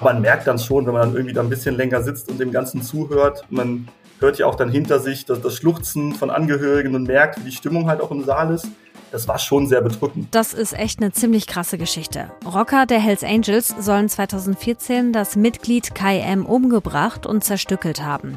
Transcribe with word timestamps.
Man 0.00 0.20
merkt 0.20 0.46
dann 0.46 0.58
schon, 0.58 0.86
wenn 0.86 0.92
man 0.92 1.02
dann 1.02 1.14
irgendwie 1.14 1.34
da 1.34 1.40
ein 1.40 1.48
bisschen 1.48 1.76
länger 1.76 2.02
sitzt 2.02 2.28
und 2.30 2.38
dem 2.38 2.52
Ganzen 2.52 2.82
zuhört, 2.82 3.44
man 3.50 3.88
hört 4.20 4.38
ja 4.38 4.46
auch 4.46 4.54
dann 4.54 4.70
hinter 4.70 4.98
sich 4.98 5.24
das, 5.24 5.40
das 5.40 5.56
Schluchzen 5.56 6.14
von 6.14 6.30
Angehörigen 6.30 6.94
und 6.94 7.04
merkt, 7.04 7.38
wie 7.40 7.50
die 7.50 7.56
Stimmung 7.56 7.88
halt 7.88 8.00
auch 8.00 8.10
im 8.10 8.24
Saal 8.24 8.54
ist. 8.54 8.66
Das 9.12 9.28
war 9.28 9.38
schon 9.38 9.68
sehr 9.68 9.80
bedrückend. 9.82 10.28
Das 10.32 10.52
ist 10.52 10.72
echt 10.72 11.00
eine 11.00 11.12
ziemlich 11.12 11.46
krasse 11.46 11.78
Geschichte. 11.78 12.32
Rocker 12.44 12.86
der 12.86 12.98
Hells 12.98 13.22
Angels 13.22 13.74
sollen 13.78 14.08
2014 14.08 15.12
das 15.12 15.36
Mitglied 15.36 15.94
Kai 15.94 16.18
M 16.18 16.44
umgebracht 16.44 17.24
und 17.24 17.44
zerstückelt 17.44 18.02
haben. 18.02 18.36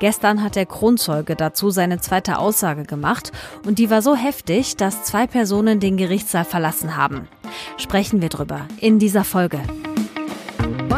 Gestern 0.00 0.42
hat 0.42 0.56
der 0.56 0.66
Kronzeuge 0.66 1.36
dazu 1.36 1.70
seine 1.70 2.00
zweite 2.00 2.38
Aussage 2.38 2.82
gemacht 2.82 3.30
und 3.64 3.78
die 3.78 3.90
war 3.90 4.02
so 4.02 4.16
heftig, 4.16 4.76
dass 4.76 5.04
zwei 5.04 5.26
Personen 5.26 5.78
den 5.78 5.96
Gerichtssaal 5.96 6.44
verlassen 6.44 6.96
haben. 6.96 7.28
Sprechen 7.76 8.20
wir 8.20 8.28
drüber 8.28 8.66
in 8.80 8.98
dieser 8.98 9.24
Folge. 9.24 9.60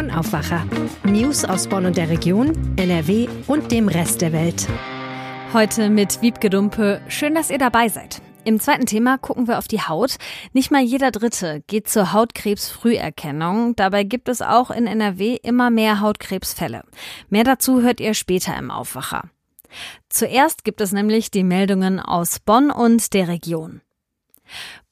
Bonn 0.01 0.11
Aufwacher. 0.13 0.67
News 1.05 1.45
aus 1.45 1.69
Bonn 1.69 1.85
und 1.85 1.99
der 1.99 2.09
Region, 2.09 2.75
NRW 2.79 3.29
und 3.47 3.71
dem 3.71 3.87
Rest 3.87 4.23
der 4.23 4.33
Welt. 4.33 4.67
Heute 5.53 5.91
mit 5.91 6.23
Wiebke 6.23 6.49
Dumpe. 6.49 7.03
Schön, 7.09 7.35
dass 7.35 7.51
ihr 7.51 7.59
dabei 7.59 7.91
seid. 7.91 8.23
Im 8.45 8.59
zweiten 8.61 8.87
Thema 8.87 9.19
gucken 9.19 9.47
wir 9.47 9.59
auf 9.59 9.69
die 9.69 9.83
Haut. 9.83 10.17
Nicht 10.55 10.71
mal 10.71 10.81
jeder 10.81 11.11
Dritte 11.11 11.63
geht 11.67 11.87
zur 11.87 12.15
Hautkrebsfrüherkennung. 12.15 13.77
Dabei 13.77 14.05
gibt 14.05 14.31
es 14.31 14.41
auch 14.41 14.71
in 14.71 14.87
NRW 14.87 15.37
immer 15.43 15.69
mehr 15.69 16.01
Hautkrebsfälle. 16.01 16.85
Mehr 17.29 17.45
dazu 17.45 17.83
hört 17.83 18.01
ihr 18.01 18.15
später 18.15 18.57
im 18.57 18.71
Aufwacher. 18.71 19.25
Zuerst 20.09 20.65
gibt 20.65 20.81
es 20.81 20.93
nämlich 20.93 21.31
die 21.31 21.45
Meldungen 21.45 22.01
aus 22.01 22.39
Bonn 22.39 22.71
und 22.71 23.13
der 23.13 23.29
Region. 23.29 23.83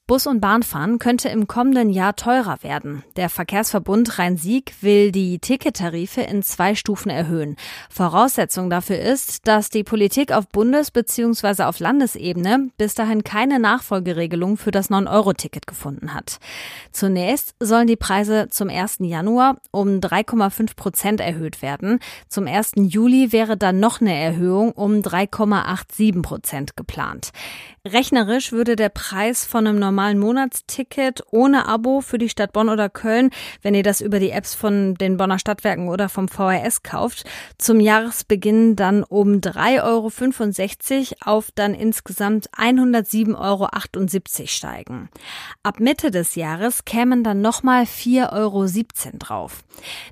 Bus- 0.09 0.25
und 0.25 0.39
Bahnfahren 0.39 0.97
könnte 0.97 1.29
im 1.29 1.45
kommenden 1.45 1.91
Jahr 1.91 2.15
teurer 2.15 2.63
werden. 2.63 3.03
Der 3.15 3.29
Verkehrsverbund 3.29 4.17
Rhein-Sieg 4.17 4.73
will 4.81 5.11
die 5.11 5.37
Tickettarife 5.37 6.21
in 6.21 6.41
zwei 6.41 6.73
Stufen 6.73 7.11
erhöhen. 7.11 7.57
Voraussetzung 7.91 8.71
dafür 8.71 8.97
ist, 8.97 9.47
dass 9.47 9.69
die 9.69 9.83
Politik 9.83 10.31
auf 10.31 10.47
Bundes- 10.47 10.89
bzw. 10.89 11.61
auf 11.61 11.77
Landesebene 11.77 12.71
bis 12.75 12.95
dahin 12.95 13.23
keine 13.23 13.59
Nachfolgeregelung 13.59 14.57
für 14.57 14.71
das 14.71 14.89
9-Euro-Ticket 14.89 15.67
gefunden 15.67 16.15
hat. 16.15 16.39
Zunächst 16.91 17.53
sollen 17.59 17.85
die 17.85 17.95
Preise 17.95 18.47
zum 18.49 18.69
1. 18.69 19.01
Januar 19.01 19.57
um 19.69 19.99
3,5 19.99 20.75
Prozent 20.75 21.21
erhöht 21.21 21.61
werden. 21.61 21.99
Zum 22.27 22.47
1. 22.47 22.71
Juli 22.77 23.31
wäre 23.31 23.57
dann 23.57 23.79
noch 23.79 24.01
eine 24.01 24.17
Erhöhung 24.19 24.71
um 24.71 25.03
3,87 25.03 26.23
Prozent 26.23 26.75
geplant. 26.75 27.29
Rechnerisch 27.91 28.51
würde 28.51 28.75
der 28.75 28.89
Preis 28.89 29.45
von 29.45 29.65
einem 29.65 29.79
normalen 29.79 30.19
Monatsticket 30.19 31.23
ohne 31.31 31.67
Abo 31.67 32.01
für 32.01 32.17
die 32.17 32.29
Stadt 32.29 32.53
Bonn 32.53 32.69
oder 32.69 32.89
Köln, 32.89 33.31
wenn 33.61 33.73
ihr 33.73 33.83
das 33.83 34.01
über 34.01 34.19
die 34.19 34.29
Apps 34.29 34.53
von 34.53 34.95
den 34.95 35.17
Bonner 35.17 35.39
Stadtwerken 35.39 35.87
oder 35.89 36.09
vom 36.09 36.27
VRS 36.27 36.83
kauft, 36.83 37.25
zum 37.57 37.79
Jahresbeginn 37.79 38.75
dann 38.75 39.03
um 39.03 39.35
3,65 39.35 41.15
Euro 41.25 41.37
auf 41.37 41.51
dann 41.55 41.73
insgesamt 41.73 42.49
107,78 42.51 43.37
Euro 43.39 44.47
steigen. 44.47 45.09
Ab 45.63 45.79
Mitte 45.79 46.11
des 46.11 46.35
Jahres 46.35 46.85
kämen 46.85 47.23
dann 47.23 47.41
nochmal 47.41 47.83
4,17 47.83 48.33
Euro 48.33 48.67
drauf. 49.17 49.63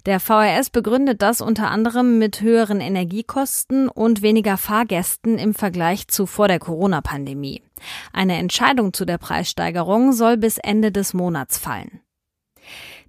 Der 0.05 0.19
VRS 0.19 0.69
begründet 0.69 1.21
das 1.21 1.41
unter 1.41 1.69
anderem 1.69 2.17
mit 2.17 2.41
höheren 2.41 2.79
Energiekosten 2.79 3.89
und 3.89 4.21
weniger 4.21 4.57
Fahrgästen 4.57 5.37
im 5.37 5.53
Vergleich 5.53 6.07
zu 6.07 6.25
vor 6.25 6.47
der 6.47 6.59
Corona-Pandemie. 6.59 7.66
Eine 8.13 8.37
Entscheidung 8.37 8.93
zu 8.93 9.05
der 9.05 9.17
Preissteigerung 9.17 10.13
soll 10.13 10.37
bis 10.37 10.57
Ende 10.57 10.91
des 10.91 11.13
Monats 11.13 11.57
fallen. 11.57 12.01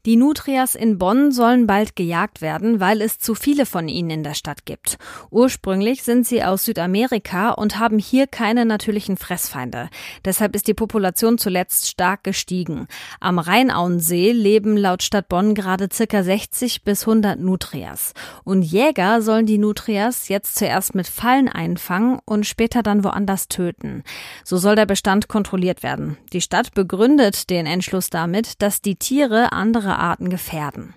Die 0.07 0.17
Nutrias 0.17 0.75
in 0.75 0.99
Bonn 0.99 1.33
sollen 1.33 1.67
bald 1.67 1.97
gejagt 1.97 2.41
werden, 2.41 2.81
weil 2.81 3.03
es 3.03 3.19
zu 3.19 3.35
viele 3.35 3.67
von 3.67 3.89
ihnen 3.89 4.11
in 4.11 4.23
der 4.23 4.35
Stadt 4.35 4.65
gibt. 4.65 4.97
Ursprünglich 5.31 6.03
sind 6.03 6.27
sie 6.27 6.45
aus 6.45 6.65
Südamerika 6.65 7.51
und 7.51 7.79
haben 7.79 7.99
hier 7.99 8.27
keine 8.27 8.65
natürlichen 8.65 9.17
Fressfeinde. 9.17 9.89
Deshalb 10.25 10.55
ist 10.55 10.69
die 10.69 10.75
Population 10.75 11.39
zuletzt 11.39 11.89
stark 11.89 12.25
gestiegen. 12.25 12.87
Am 13.21 13.39
Rheinauensee 13.39 14.33
leben 14.33 14.77
laut 14.77 15.03
Stadt 15.03 15.29
Bonn 15.29 15.55
gerade 15.55 15.89
circa 15.93 16.23
60 16.23 16.85
bis 16.85 17.03
100 17.03 17.41
Nutrias. 17.41 18.15
Und 18.45 18.63
Jäger 18.63 19.21
sollen 19.23 19.47
die 19.47 19.59
Nutrias 19.59 20.29
jetzt 20.29 20.57
zuerst 20.57 20.95
mit 20.95 21.09
Fallen 21.09 21.49
einfangen 21.49 22.19
und 22.25 22.47
später 22.47 22.83
dann 22.83 23.05
woanders 23.05 23.49
töten. 23.49 24.05
So 24.45 24.57
soll 24.59 24.77
der 24.77 24.87
Bestand 24.87 25.29
kontrolliert 25.29 25.83
werden. 25.83 26.17
Die 26.33 26.41
Stadt 26.41 26.75
begründet 26.75 27.51
den 27.51 27.67
Entschluss 27.67 28.11
damit, 28.11 28.63
dass 28.63 28.81
die 28.81 28.97
Tiere 28.97 29.53
andere 29.53 29.88
Arten 29.97 30.29
gefährden. 30.31 30.95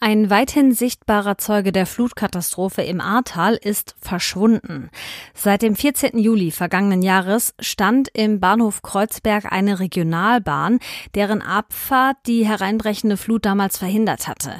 Ein 0.00 0.30
weithin 0.30 0.72
sichtbarer 0.72 1.38
Zeuge 1.38 1.72
der 1.72 1.86
Flutkatastrophe 1.86 2.82
im 2.82 3.00
Ahrtal 3.00 3.54
ist 3.54 3.94
verschwunden. 4.00 4.90
Seit 5.34 5.62
dem 5.62 5.76
14. 5.76 6.18
Juli 6.18 6.50
vergangenen 6.50 7.02
Jahres 7.02 7.54
stand 7.60 8.08
im 8.14 8.40
Bahnhof 8.40 8.82
Kreuzberg 8.82 9.52
eine 9.52 9.80
Regionalbahn, 9.80 10.80
deren 11.14 11.42
Abfahrt 11.42 12.16
die 12.26 12.46
hereinbrechende 12.46 13.16
Flut 13.16 13.44
damals 13.44 13.78
verhindert 13.78 14.28
hatte. 14.28 14.52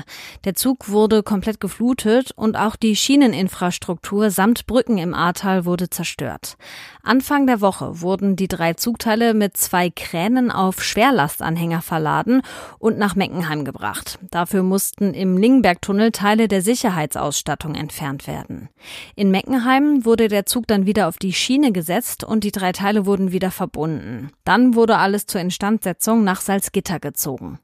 Der 0.44 0.54
Zug 0.54 0.88
wurde 0.88 1.22
komplett 1.22 1.60
geflutet 1.60 2.30
und 2.36 2.56
auch 2.56 2.76
die 2.76 2.96
Schieneninfrastruktur 2.96 4.30
samt 4.30 4.66
Brücken 4.66 4.98
im 4.98 5.14
Ahrtal 5.14 5.64
wurde 5.64 5.91
zerstört. 5.91 6.56
Anfang 7.02 7.46
der 7.46 7.60
Woche 7.60 8.00
wurden 8.00 8.36
die 8.36 8.48
drei 8.48 8.74
Zugteile 8.74 9.34
mit 9.34 9.56
zwei 9.56 9.91
Kränen 9.91 10.50
auf 10.52 10.82
Schwerlastanhänger 10.82 11.82
verladen 11.82 12.42
und 12.78 12.98
nach 12.98 13.16
Meckenheim 13.16 13.64
gebracht. 13.64 14.18
Dafür 14.30 14.62
mussten 14.62 14.91
mussten 14.92 15.14
im 15.14 15.38
Lingbergtunnel 15.38 16.12
Teile 16.12 16.48
der 16.48 16.60
Sicherheitsausstattung 16.60 17.75
entfernt 17.75 18.26
werden. 18.26 18.69
In 19.16 19.30
Meckenheim 19.30 20.04
wurde 20.04 20.28
der 20.28 20.44
Zug 20.44 20.66
dann 20.66 20.86
wieder 20.86 21.08
auf 21.08 21.19
die 21.19 21.32
Schiene 21.32 21.72
gesetzt 21.72 22.25
und 22.25 22.44
die 22.44 22.53
drei 22.53 22.72
Teile 22.72 23.06
wurden 23.06 23.32
wieder 23.32 23.50
verbunden. 23.50 24.30
Dann 24.44 24.75
wurde 24.75 24.98
alles 24.98 25.26
zur 25.26 25.41
Instandsetzung 25.41 26.25
nach 26.25 26.41
Salzgitter 26.41 27.00
gezogen. 27.00 27.58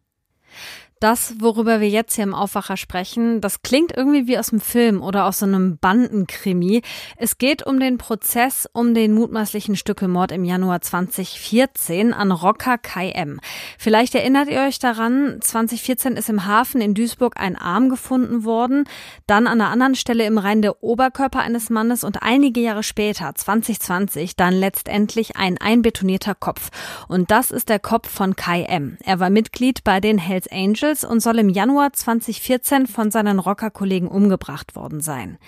Das, 1.00 1.34
worüber 1.38 1.80
wir 1.80 1.88
jetzt 1.88 2.16
hier 2.16 2.24
im 2.24 2.34
Aufwacher 2.34 2.76
sprechen, 2.76 3.40
das 3.40 3.62
klingt 3.62 3.96
irgendwie 3.96 4.26
wie 4.26 4.36
aus 4.36 4.50
einem 4.50 4.60
Film 4.60 5.00
oder 5.00 5.26
aus 5.26 5.38
so 5.38 5.46
einem 5.46 5.78
Bandenkrimi. 5.78 6.82
Es 7.16 7.38
geht 7.38 7.64
um 7.64 7.78
den 7.78 7.98
Prozess 7.98 8.68
um 8.72 8.94
den 8.94 9.12
mutmaßlichen 9.12 9.76
Stückelmord 9.76 10.32
im 10.32 10.44
Januar 10.44 10.80
2014 10.80 12.12
an 12.12 12.32
Rocker 12.32 12.78
Kai 12.78 13.10
M. 13.10 13.38
Vielleicht 13.78 14.16
erinnert 14.16 14.48
ihr 14.48 14.60
euch 14.62 14.80
daran, 14.80 15.38
2014 15.40 16.16
ist 16.16 16.30
im 16.30 16.46
Hafen 16.46 16.80
in 16.80 16.94
Duisburg 16.94 17.38
ein 17.38 17.54
Arm 17.54 17.90
gefunden 17.90 18.44
worden, 18.44 18.82
dann 19.28 19.46
an 19.46 19.60
einer 19.60 19.70
anderen 19.70 19.94
Stelle 19.94 20.24
im 20.24 20.36
Rhein 20.36 20.62
der 20.62 20.82
Oberkörper 20.82 21.38
eines 21.38 21.70
Mannes 21.70 22.02
und 22.02 22.24
einige 22.24 22.60
Jahre 22.60 22.82
später, 22.82 23.32
2020, 23.36 24.34
dann 24.34 24.52
letztendlich 24.52 25.36
ein 25.36 25.58
einbetonierter 25.58 26.34
Kopf. 26.34 26.70
Und 27.06 27.30
das 27.30 27.52
ist 27.52 27.68
der 27.68 27.78
Kopf 27.78 28.10
von 28.10 28.34
Kai 28.34 28.64
M. 28.64 28.98
Er 29.04 29.20
war 29.20 29.30
Mitglied 29.30 29.84
bei 29.84 30.00
den 30.00 30.18
Hells 30.18 30.50
Angels 30.50 30.87
Angels 30.88 31.04
und 31.04 31.20
soll 31.20 31.38
im 31.38 31.48
Januar 31.48 31.92
2014 31.92 32.86
von 32.86 33.10
seinen 33.10 33.38
Rockerkollegen 33.38 34.08
umgebracht 34.08 34.74
worden 34.74 35.00
sein. 35.00 35.38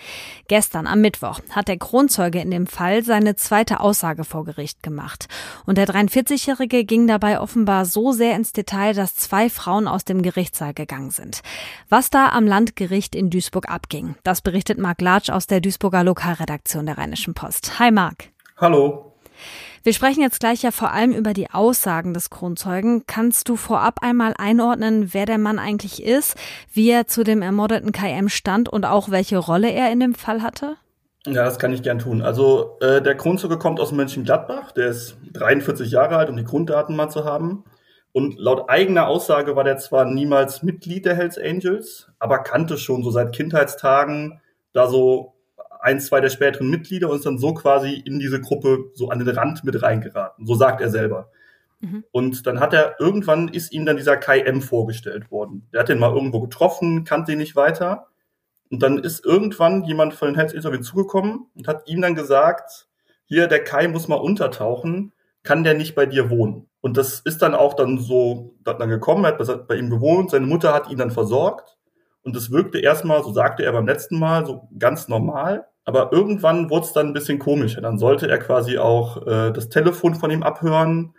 Gestern 0.49 0.87
am 0.87 1.01
Mittwoch 1.01 1.41
hat 1.51 1.69
der 1.69 1.79
Kronzeuge 1.79 2.41
in 2.41 2.51
dem 2.51 2.67
Fall 2.67 3.03
seine 3.03 3.37
zweite 3.37 3.81
Aussage 3.81 4.25
vor 4.25 4.45
Gericht 4.45 4.83
gemacht. 4.83 5.29
Und 5.67 5.79
der 5.79 5.87
43-Jährige 5.87 6.85
ging 6.85 7.07
dabei 7.07 7.41
offenbar 7.41 7.87
so 7.87 8.13
sehr 8.13 8.37
ins 8.37 8.53
Detail, 8.53 8.95
dass 8.95 9.17
zwei 9.17 9.49
Frauen 9.49 9.89
aus 9.89 10.05
dem 10.05 10.23
Gerichtssaal 10.23 10.75
gegangen 10.75 11.11
sind. 11.11 11.41
Was 11.89 12.11
da 12.11 12.29
am 12.29 12.47
Landgericht 12.47 13.15
in 13.15 13.31
Duisburg 13.31 13.69
abging, 13.69 14.17
das 14.23 14.43
berichtet 14.43 14.79
Marc 14.79 15.01
Latsch 15.01 15.31
aus 15.31 15.47
der 15.47 15.61
Duisburger 15.61 16.05
Lokalredaktion 16.05 16.87
der 16.87 16.99
Rheinischen 16.99 17.35
Post. 17.35 17.79
Hi 17.79 17.91
Marc. 17.91 18.29
Hallo. 18.59 19.10
Wir 19.83 19.95
sprechen 19.95 20.21
jetzt 20.21 20.41
gleich 20.41 20.63
ja 20.63 20.71
vor 20.71 20.93
allem 20.93 21.13
über 21.13 21.33
die 21.33 21.51
Aussagen 21.51 22.13
des 22.13 22.29
Kronzeugen. 22.29 23.05
Kannst 23.07 23.49
du 23.49 23.57
vorab 23.57 24.03
einmal 24.03 24.35
einordnen, 24.37 25.15
wer 25.15 25.25
der 25.25 25.39
Mann 25.39 25.59
eigentlich 25.59 26.03
ist, 26.03 26.37
wie 26.73 26.91
er 26.91 27.07
zu 27.07 27.25
dem 27.25 27.41
ermordeten 27.41 27.93
KM 27.93 28.29
stand 28.29 28.69
und 28.69 28.85
auch 28.85 29.11
welche 29.11 29.39
Rolle 29.39 29.71
er 29.71 29.91
in 29.91 30.01
dem 30.01 30.15
Fall 30.15 30.43
hatte? 30.43 30.77
Ja, 31.27 31.45
das 31.45 31.59
kann 31.59 31.73
ich 31.73 31.83
gern 31.83 31.99
tun. 31.99 32.23
Also 32.23 32.79
äh, 32.81 33.03
der 33.03 33.15
Kronzeuge 33.15 33.59
kommt 33.59 33.79
aus 33.79 33.93
Mönchengladbach, 33.93 34.73
der 34.73 34.89
ist 34.89 35.17
43 35.33 35.91
Jahre 35.91 36.17
alt, 36.17 36.31
um 36.31 36.37
die 36.37 36.45
Grunddaten 36.45 36.97
mal 36.97 37.11
zu 37.11 37.25
haben. 37.25 37.65
Und 38.13 38.39
laut 38.39 38.69
eigener 38.69 39.07
Aussage 39.07 39.55
war 39.55 39.65
der 39.65 39.79
zwar 39.79 40.05
niemals 40.05 40.63
Mitglied 40.63 41.05
der 41.05 41.15
Hells 41.15 41.39
Angels, 41.39 42.09
aber 42.19 42.39
kannte 42.39 42.77
schon 42.77 43.03
so 43.03 43.11
seit 43.11 43.35
Kindheitstagen 43.35 44.41
da 44.73 44.89
so 44.89 45.35
ein, 45.83 46.01
zwei 46.01 46.21
der 46.21 46.31
späteren 46.31 46.71
Mitglieder 46.71 47.09
und 47.09 47.17
ist 47.17 47.27
dann 47.27 47.39
so 47.39 47.55
quasi 47.55 47.95
in 47.95 48.19
diese 48.19 48.41
Gruppe 48.41 48.91
so 48.95 49.09
an 49.09 49.19
den 49.19 49.29
Rand 49.29 49.65
mit 49.65 49.83
reingeraten. 49.83 50.47
So 50.47 50.55
sagt 50.55 50.81
er 50.81 50.91
selber. 50.91 51.31
Mhm. 51.81 52.05
Und 52.13 52.47
dann 52.47 52.61
hat 52.61 52.75
er, 52.75 52.97
irgendwann 52.99 53.49
ist 53.49 53.73
ihm 53.73 53.87
dann 53.87 53.97
dieser 53.97 54.17
Kai 54.17 54.41
M 54.41 54.63
vorgestellt 54.63 55.31
worden. 55.31 55.69
Der 55.73 55.81
hat 55.81 55.89
den 55.89 55.99
mal 55.99 56.15
irgendwo 56.15 56.41
getroffen, 56.41 57.05
kannte 57.05 57.33
ihn 57.33 57.39
nicht 57.39 57.57
weiter. 57.57 58.07
Und 58.71 58.83
dann 58.83 58.99
ist 58.99 59.25
irgendwann 59.25 59.85
jemand 59.85 60.15
von 60.15 60.33
den 60.33 60.41
Angels 60.41 60.87
zugekommen 60.87 61.47
und 61.55 61.67
hat 61.67 61.89
ihm 61.89 62.01
dann 62.01 62.15
gesagt, 62.15 62.87
hier, 63.25 63.49
der 63.49 63.65
Kai 63.65 63.89
muss 63.89 64.09
mal 64.09 64.17
untertauchen, 64.17 65.13
kann 65.43 65.65
der 65.65 65.75
nicht 65.75 65.95
bei 65.95 66.07
dir 66.07 66.31
wohnen? 66.31 66.69
Und 66.81 66.97
das 66.97 67.21
ist 67.21 67.43
dann 67.43 67.55
auch 67.55 67.75
dann 67.75 67.99
so 67.99 68.55
dann 68.65 68.89
gekommen, 68.89 69.25
er 69.25 69.39
hat 69.39 69.69
bei 69.69 69.77
ihm 69.77 69.91
gewohnt, 69.91 70.31
seine 70.31 70.47
Mutter 70.47 70.73
hat 70.73 70.91
ihn 70.91 70.99
dann 70.99 71.11
versorgt 71.11 71.77
Und 72.23 72.37
es 72.37 72.51
wirkte 72.51 72.79
erstmal, 72.79 73.23
so 73.23 73.33
sagte 73.33 73.65
er 73.65 73.73
beim 73.73 73.87
letzten 73.87 74.19
Mal, 74.19 74.47
so 74.47 74.69
ganz 74.79 75.09
normal. 75.09 75.67
Aber 75.85 76.13
irgendwann 76.13 76.71
wurde 76.71 76.87
es 76.87 76.93
dann 76.93 77.09
ein 77.09 77.13
bisschen 77.13 77.39
komischer. 77.39 77.81
Dann 77.81 77.99
sollte 77.99 78.29
er 78.29 78.39
quasi 78.39 78.79
auch 78.79 79.27
äh, 79.27 79.53
das 79.53 79.69
Telefon 79.69 80.15
von 80.15 80.31
ihm 80.31 80.43
abhören. 80.43 81.15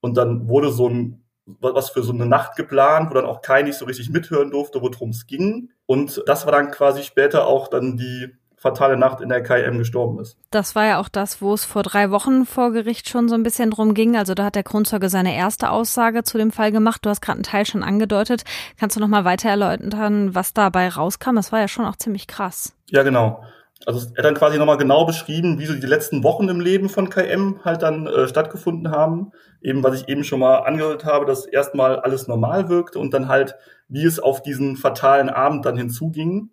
Und 0.00 0.16
dann 0.16 0.48
wurde 0.48 0.70
so 0.70 0.88
ein, 0.88 1.24
was 1.44 1.90
für 1.90 2.02
so 2.02 2.12
eine 2.12 2.26
Nacht 2.26 2.56
geplant, 2.56 3.10
wo 3.10 3.14
dann 3.14 3.26
auch 3.26 3.42
Kai 3.42 3.62
nicht 3.62 3.78
so 3.78 3.84
richtig 3.84 4.10
mithören 4.10 4.50
durfte, 4.50 4.80
worum 4.80 5.10
es 5.10 5.26
ging. 5.26 5.70
Und 5.86 6.22
das 6.26 6.46
war 6.46 6.52
dann 6.52 6.70
quasi 6.70 7.02
später 7.02 7.46
auch 7.46 7.68
dann 7.68 7.96
die 7.96 8.32
fatale 8.56 8.96
Nacht 8.96 9.20
in 9.20 9.28
der 9.28 9.42
KM 9.42 9.78
gestorben 9.78 10.18
ist. 10.18 10.38
Das 10.50 10.74
war 10.74 10.86
ja 10.86 10.98
auch 10.98 11.08
das, 11.08 11.40
wo 11.40 11.54
es 11.54 11.64
vor 11.64 11.82
drei 11.82 12.10
Wochen 12.10 12.46
vor 12.46 12.72
Gericht 12.72 13.08
schon 13.08 13.28
so 13.28 13.34
ein 13.34 13.42
bisschen 13.42 13.70
drum 13.70 13.94
ging. 13.94 14.16
Also 14.16 14.34
da 14.34 14.44
hat 14.44 14.54
der 14.54 14.62
Kronzeuge 14.64 15.08
seine 15.08 15.36
erste 15.36 15.70
Aussage 15.70 16.24
zu 16.24 16.38
dem 16.38 16.50
Fall 16.50 16.72
gemacht. 16.72 17.04
Du 17.04 17.10
hast 17.10 17.20
gerade 17.20 17.36
einen 17.36 17.44
Teil 17.44 17.66
schon 17.66 17.82
angedeutet. 17.82 18.44
Kannst 18.78 18.96
du 18.96 19.00
noch 19.00 19.08
mal 19.08 19.24
weiter 19.24 19.50
erläutern, 19.50 20.34
was 20.34 20.54
dabei 20.54 20.88
rauskam? 20.88 21.36
Das 21.36 21.52
war 21.52 21.60
ja 21.60 21.68
schon 21.68 21.84
auch 21.84 21.96
ziemlich 21.96 22.26
krass. 22.26 22.74
Ja, 22.90 23.02
genau. 23.02 23.44
Also 23.84 24.00
er 24.14 24.18
hat 24.18 24.24
dann 24.24 24.34
quasi 24.34 24.58
nochmal 24.58 24.78
genau 24.78 25.04
beschrieben, 25.04 25.58
wie 25.58 25.66
so 25.66 25.74
die 25.74 25.86
letzten 25.86 26.24
Wochen 26.24 26.48
im 26.48 26.60
Leben 26.60 26.88
von 26.88 27.10
KM 27.10 27.60
halt 27.64 27.82
dann 27.82 28.06
äh, 28.06 28.26
stattgefunden 28.26 28.90
haben. 28.90 29.32
Eben, 29.60 29.84
was 29.84 30.00
ich 30.00 30.08
eben 30.08 30.24
schon 30.24 30.40
mal 30.40 30.60
angehört 30.60 31.04
habe, 31.04 31.26
dass 31.26 31.44
erstmal 31.44 32.00
alles 32.00 32.26
normal 32.26 32.68
wirkte 32.68 32.98
und 32.98 33.12
dann 33.12 33.28
halt, 33.28 33.54
wie 33.88 34.04
es 34.04 34.18
auf 34.18 34.42
diesen 34.42 34.76
fatalen 34.76 35.28
Abend 35.28 35.66
dann 35.66 35.76
hinzuging. 35.76 36.50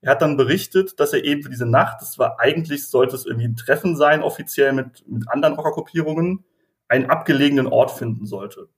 Er 0.00 0.10
hat 0.12 0.22
dann 0.22 0.36
berichtet, 0.36 0.98
dass 1.00 1.12
er 1.12 1.24
eben 1.24 1.42
für 1.42 1.48
diese 1.48 1.64
Nacht, 1.64 2.02
das 2.02 2.18
war 2.18 2.38
eigentlich, 2.38 2.88
sollte 2.88 3.14
es 3.14 3.24
irgendwie 3.24 3.46
ein 3.46 3.56
Treffen 3.56 3.96
sein, 3.96 4.22
offiziell 4.22 4.72
mit, 4.72 5.08
mit 5.08 5.30
anderen 5.30 5.54
Rockergruppierungen, 5.54 6.44
einen 6.88 7.08
abgelegenen 7.08 7.66
Ort 7.66 7.92
finden 7.92 8.26
sollte. 8.26 8.68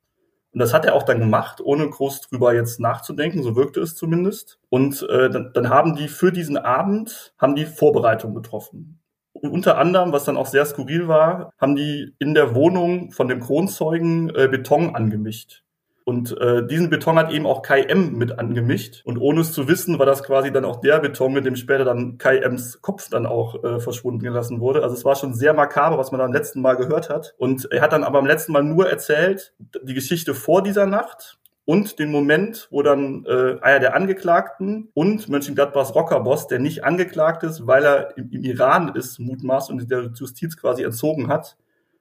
Und 0.56 0.60
das 0.60 0.72
hat 0.72 0.86
er 0.86 0.94
auch 0.94 1.02
dann 1.02 1.20
gemacht, 1.20 1.60
ohne 1.62 1.86
groß 1.86 2.22
drüber 2.22 2.54
jetzt 2.54 2.80
nachzudenken, 2.80 3.42
so 3.42 3.56
wirkte 3.56 3.82
es 3.82 3.94
zumindest. 3.94 4.58
Und 4.70 5.06
äh, 5.10 5.28
dann, 5.28 5.50
dann 5.52 5.68
haben 5.68 5.96
die 5.96 6.08
für 6.08 6.32
diesen 6.32 6.56
Abend, 6.56 7.34
haben 7.36 7.56
die 7.56 7.66
Vorbereitungen 7.66 8.34
getroffen. 8.34 8.98
Und 9.34 9.50
unter 9.50 9.76
anderem, 9.76 10.12
was 10.12 10.24
dann 10.24 10.38
auch 10.38 10.46
sehr 10.46 10.64
skurril 10.64 11.08
war, 11.08 11.52
haben 11.58 11.76
die 11.76 12.14
in 12.18 12.32
der 12.32 12.54
Wohnung 12.54 13.10
von 13.10 13.28
dem 13.28 13.40
Kronzeugen 13.40 14.30
äh, 14.34 14.48
Beton 14.48 14.96
angemischt. 14.96 15.62
Und 16.08 16.40
äh, 16.40 16.64
diesen 16.64 16.88
Beton 16.88 17.18
hat 17.18 17.32
eben 17.32 17.46
auch 17.46 17.62
Kai 17.62 17.82
M 17.82 18.12
mit 18.12 18.38
angemischt. 18.38 19.02
Und 19.04 19.18
ohne 19.18 19.40
es 19.40 19.52
zu 19.52 19.66
wissen, 19.66 19.98
war 19.98 20.06
das 20.06 20.22
quasi 20.22 20.52
dann 20.52 20.64
auch 20.64 20.80
der 20.80 21.00
Beton, 21.00 21.32
mit 21.32 21.44
dem 21.44 21.56
später 21.56 21.84
dann 21.84 22.16
Kai 22.16 22.38
Ms 22.38 22.80
Kopf 22.80 23.10
dann 23.10 23.26
auch 23.26 23.64
äh, 23.64 23.80
verschwunden 23.80 24.20
gelassen 24.20 24.60
wurde. 24.60 24.84
Also 24.84 24.94
es 24.94 25.04
war 25.04 25.16
schon 25.16 25.34
sehr 25.34 25.52
makaber, 25.52 25.98
was 25.98 26.12
man 26.12 26.20
am 26.20 26.32
letzten 26.32 26.60
Mal 26.60 26.76
gehört 26.76 27.10
hat. 27.10 27.34
Und 27.38 27.66
er 27.72 27.82
hat 27.82 27.92
dann 27.92 28.04
aber 28.04 28.20
am 28.20 28.26
letzten 28.26 28.52
Mal 28.52 28.62
nur 28.62 28.88
erzählt, 28.88 29.52
die 29.82 29.94
Geschichte 29.94 30.34
vor 30.34 30.62
dieser 30.62 30.86
Nacht 30.86 31.40
und 31.64 31.98
den 31.98 32.12
Moment, 32.12 32.68
wo 32.70 32.82
dann 32.82 33.24
äh, 33.26 33.58
einer 33.60 33.80
der 33.80 33.96
Angeklagten 33.96 34.90
und 34.94 35.28
Mönchengladbachs 35.28 35.92
Rockerboss, 35.92 36.46
der 36.46 36.60
nicht 36.60 36.84
angeklagt 36.84 37.42
ist, 37.42 37.66
weil 37.66 37.84
er 37.84 38.16
im, 38.16 38.30
im 38.30 38.44
Iran 38.44 38.94
ist, 38.94 39.18
mutmaßt 39.18 39.70
und 39.70 39.90
der 39.90 40.12
Justiz 40.14 40.56
quasi 40.56 40.84
entzogen 40.84 41.26
hat, 41.26 41.56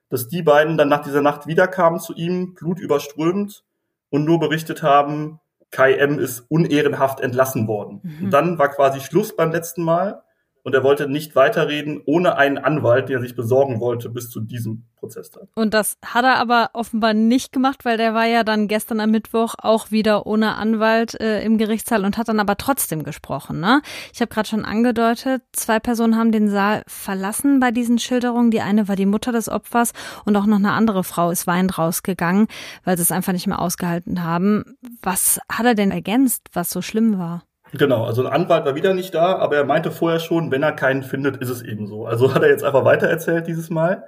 dass 0.09 0.27
die 0.27 0.43
beiden 0.43 0.77
dann 0.77 0.89
nach 0.89 1.01
dieser 1.01 1.23
Nacht 1.23 1.47
wiederkamen 1.47 1.99
zu 1.99 2.13
ihm, 2.13 2.53
blutüberströmt 2.53 3.63
und 4.09 4.25
nur 4.25 4.39
berichtet 4.39 4.83
haben, 4.83 5.39
Kai 5.71 5.93
M 5.95 6.19
ist 6.19 6.41
unehrenhaft 6.49 7.19
entlassen 7.19 7.67
worden. 7.67 8.01
Mhm. 8.03 8.25
Und 8.25 8.31
dann 8.31 8.57
war 8.57 8.69
quasi 8.69 9.01
Schluss 9.01 9.35
beim 9.35 9.51
letzten 9.51 9.83
Mal 9.83 10.23
und 10.65 10.73
er 10.73 10.83
wollte 10.83 11.07
nicht 11.07 11.35
weiterreden 11.35 12.01
ohne 12.05 12.37
einen 12.37 12.57
Anwalt, 12.57 13.07
den 13.07 13.17
er 13.17 13.21
sich 13.21 13.35
besorgen 13.35 13.79
wollte 13.79 14.09
bis 14.09 14.31
zu 14.31 14.39
diesem 14.39 14.85
Prozesstag. 14.95 15.43
Und 15.53 15.75
das 15.75 15.97
hat 16.03 16.25
er 16.25 16.37
aber 16.37 16.71
offenbar 16.73 17.13
nicht 17.13 17.53
gemacht, 17.53 17.85
weil 17.85 17.97
der 17.97 18.15
war 18.15 18.25
ja 18.25 18.43
dann 18.43 18.67
gestern 18.67 18.99
am 18.99 19.11
Mittwoch 19.11 19.53
auch 19.59 19.91
wieder 19.91 20.25
ohne 20.25 20.55
Anwalt 20.55 21.21
äh, 21.21 21.43
im 21.43 21.59
Gerichtssaal 21.59 22.03
und 22.03 22.17
hat 22.17 22.29
dann 22.29 22.39
aber 22.39 22.57
trotzdem 22.57 23.03
gesprochen. 23.03 23.59
Ne? 23.59 23.83
Ich 24.11 24.21
habe 24.21 24.33
gerade 24.33 24.49
schon 24.49 24.65
angedeutet, 24.65 25.43
zwei 25.51 25.79
Personen 25.79 26.17
haben 26.17 26.31
den 26.31 26.49
Saal 26.49 26.81
verlassen 26.87 27.59
bei 27.59 27.69
diesen 27.69 27.99
Schilderungen. 27.99 28.49
Die 28.49 28.61
eine 28.61 28.87
war 28.87 28.95
die 28.95 29.05
Mutter 29.05 29.31
des 29.31 29.49
Opfers 29.49 29.93
und 30.25 30.35
auch 30.35 30.47
noch 30.47 30.57
eine 30.57 30.71
andere 30.71 31.03
Frau 31.03 31.29
ist 31.29 31.45
weinend 31.45 31.77
rausgegangen, 31.77 32.47
weil 32.83 32.97
sie 32.97 33.03
es 33.03 33.11
einfach 33.11 33.33
nicht 33.33 33.45
mehr 33.45 33.59
ausgehalten 33.59 34.23
haben. 34.23 34.77
Was 35.03 35.39
hat 35.47 35.67
er 35.67 35.75
denn 35.75 35.91
ergänzt, 35.91 36.49
was 36.53 36.71
so 36.71 36.81
schlimm 36.81 37.19
war? 37.19 37.43
Genau, 37.73 38.05
also 38.05 38.25
ein 38.25 38.31
Anwalt 38.31 38.65
war 38.65 38.75
wieder 38.75 38.93
nicht 38.93 39.13
da, 39.13 39.37
aber 39.37 39.57
er 39.57 39.65
meinte 39.65 39.91
vorher 39.91 40.19
schon, 40.19 40.51
wenn 40.51 40.63
er 40.63 40.71
keinen 40.71 41.03
findet, 41.03 41.37
ist 41.37 41.49
es 41.49 41.61
eben 41.61 41.87
so. 41.87 42.05
Also 42.05 42.33
hat 42.35 42.43
er 42.43 42.49
jetzt 42.49 42.63
einfach 42.63 42.85
weitererzählt 42.85 43.47
dieses 43.47 43.69
Mal. 43.69 44.07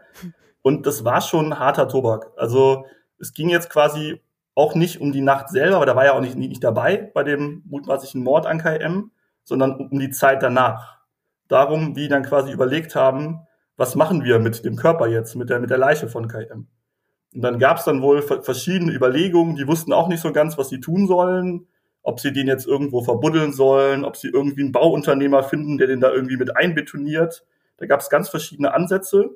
Und 0.61 0.85
das 0.85 1.03
war 1.03 1.21
schon 1.21 1.59
harter 1.59 1.87
Tobak. 1.87 2.31
Also 2.37 2.85
es 3.19 3.33
ging 3.33 3.49
jetzt 3.49 3.69
quasi 3.69 4.21
auch 4.55 4.75
nicht 4.75 5.01
um 5.01 5.11
die 5.11 5.21
Nacht 5.21 5.49
selber, 5.49 5.77
aber 5.77 5.85
da 5.85 5.95
war 5.95 6.05
ja 6.05 6.13
auch 6.13 6.21
nicht, 6.21 6.35
nicht 6.35 6.63
dabei 6.63 7.11
bei 7.13 7.23
dem 7.23 7.63
mutmaßlichen 7.67 8.23
Mord 8.23 8.45
an 8.45 8.59
KM, 8.59 9.11
sondern 9.43 9.75
um 9.75 9.99
die 9.99 10.09
Zeit 10.09 10.41
danach. 10.43 10.97
Darum, 11.47 11.95
wie 11.95 12.07
dann 12.07 12.23
quasi 12.23 12.51
überlegt 12.51 12.95
haben, 12.95 13.47
was 13.77 13.95
machen 13.95 14.23
wir 14.23 14.39
mit 14.39 14.65
dem 14.65 14.75
Körper 14.75 15.07
jetzt, 15.07 15.35
mit 15.35 15.49
der, 15.49 15.59
mit 15.59 15.69
der 15.69 15.77
Leiche 15.77 16.09
von 16.09 16.27
KM. 16.27 16.67
Und 17.33 17.41
dann 17.41 17.59
gab 17.59 17.77
es 17.77 17.85
dann 17.85 18.01
wohl 18.01 18.21
verschiedene 18.21 18.91
Überlegungen, 18.91 19.55
die 19.55 19.67
wussten 19.67 19.93
auch 19.93 20.07
nicht 20.07 20.21
so 20.21 20.31
ganz, 20.31 20.57
was 20.57 20.69
sie 20.69 20.79
tun 20.79 21.07
sollen 21.07 21.67
ob 22.07 22.21
sie 22.21 22.31
den 22.31 22.47
jetzt 22.47 22.65
irgendwo 22.65 23.01
verbuddeln 23.01 23.51
sollen, 23.51 24.05
ob 24.05 24.15
sie 24.15 24.29
irgendwie 24.29 24.61
einen 24.61 24.71
Bauunternehmer 24.71 25.43
finden, 25.43 25.77
der 25.77 25.87
den 25.87 25.99
da 25.99 26.09
irgendwie 26.09 26.37
mit 26.37 26.55
einbetoniert. 26.55 27.45
Da 27.75 27.85
gab 27.85 27.99
es 27.99 28.09
ganz 28.09 28.29
verschiedene 28.29 28.73
Ansätze. 28.73 29.35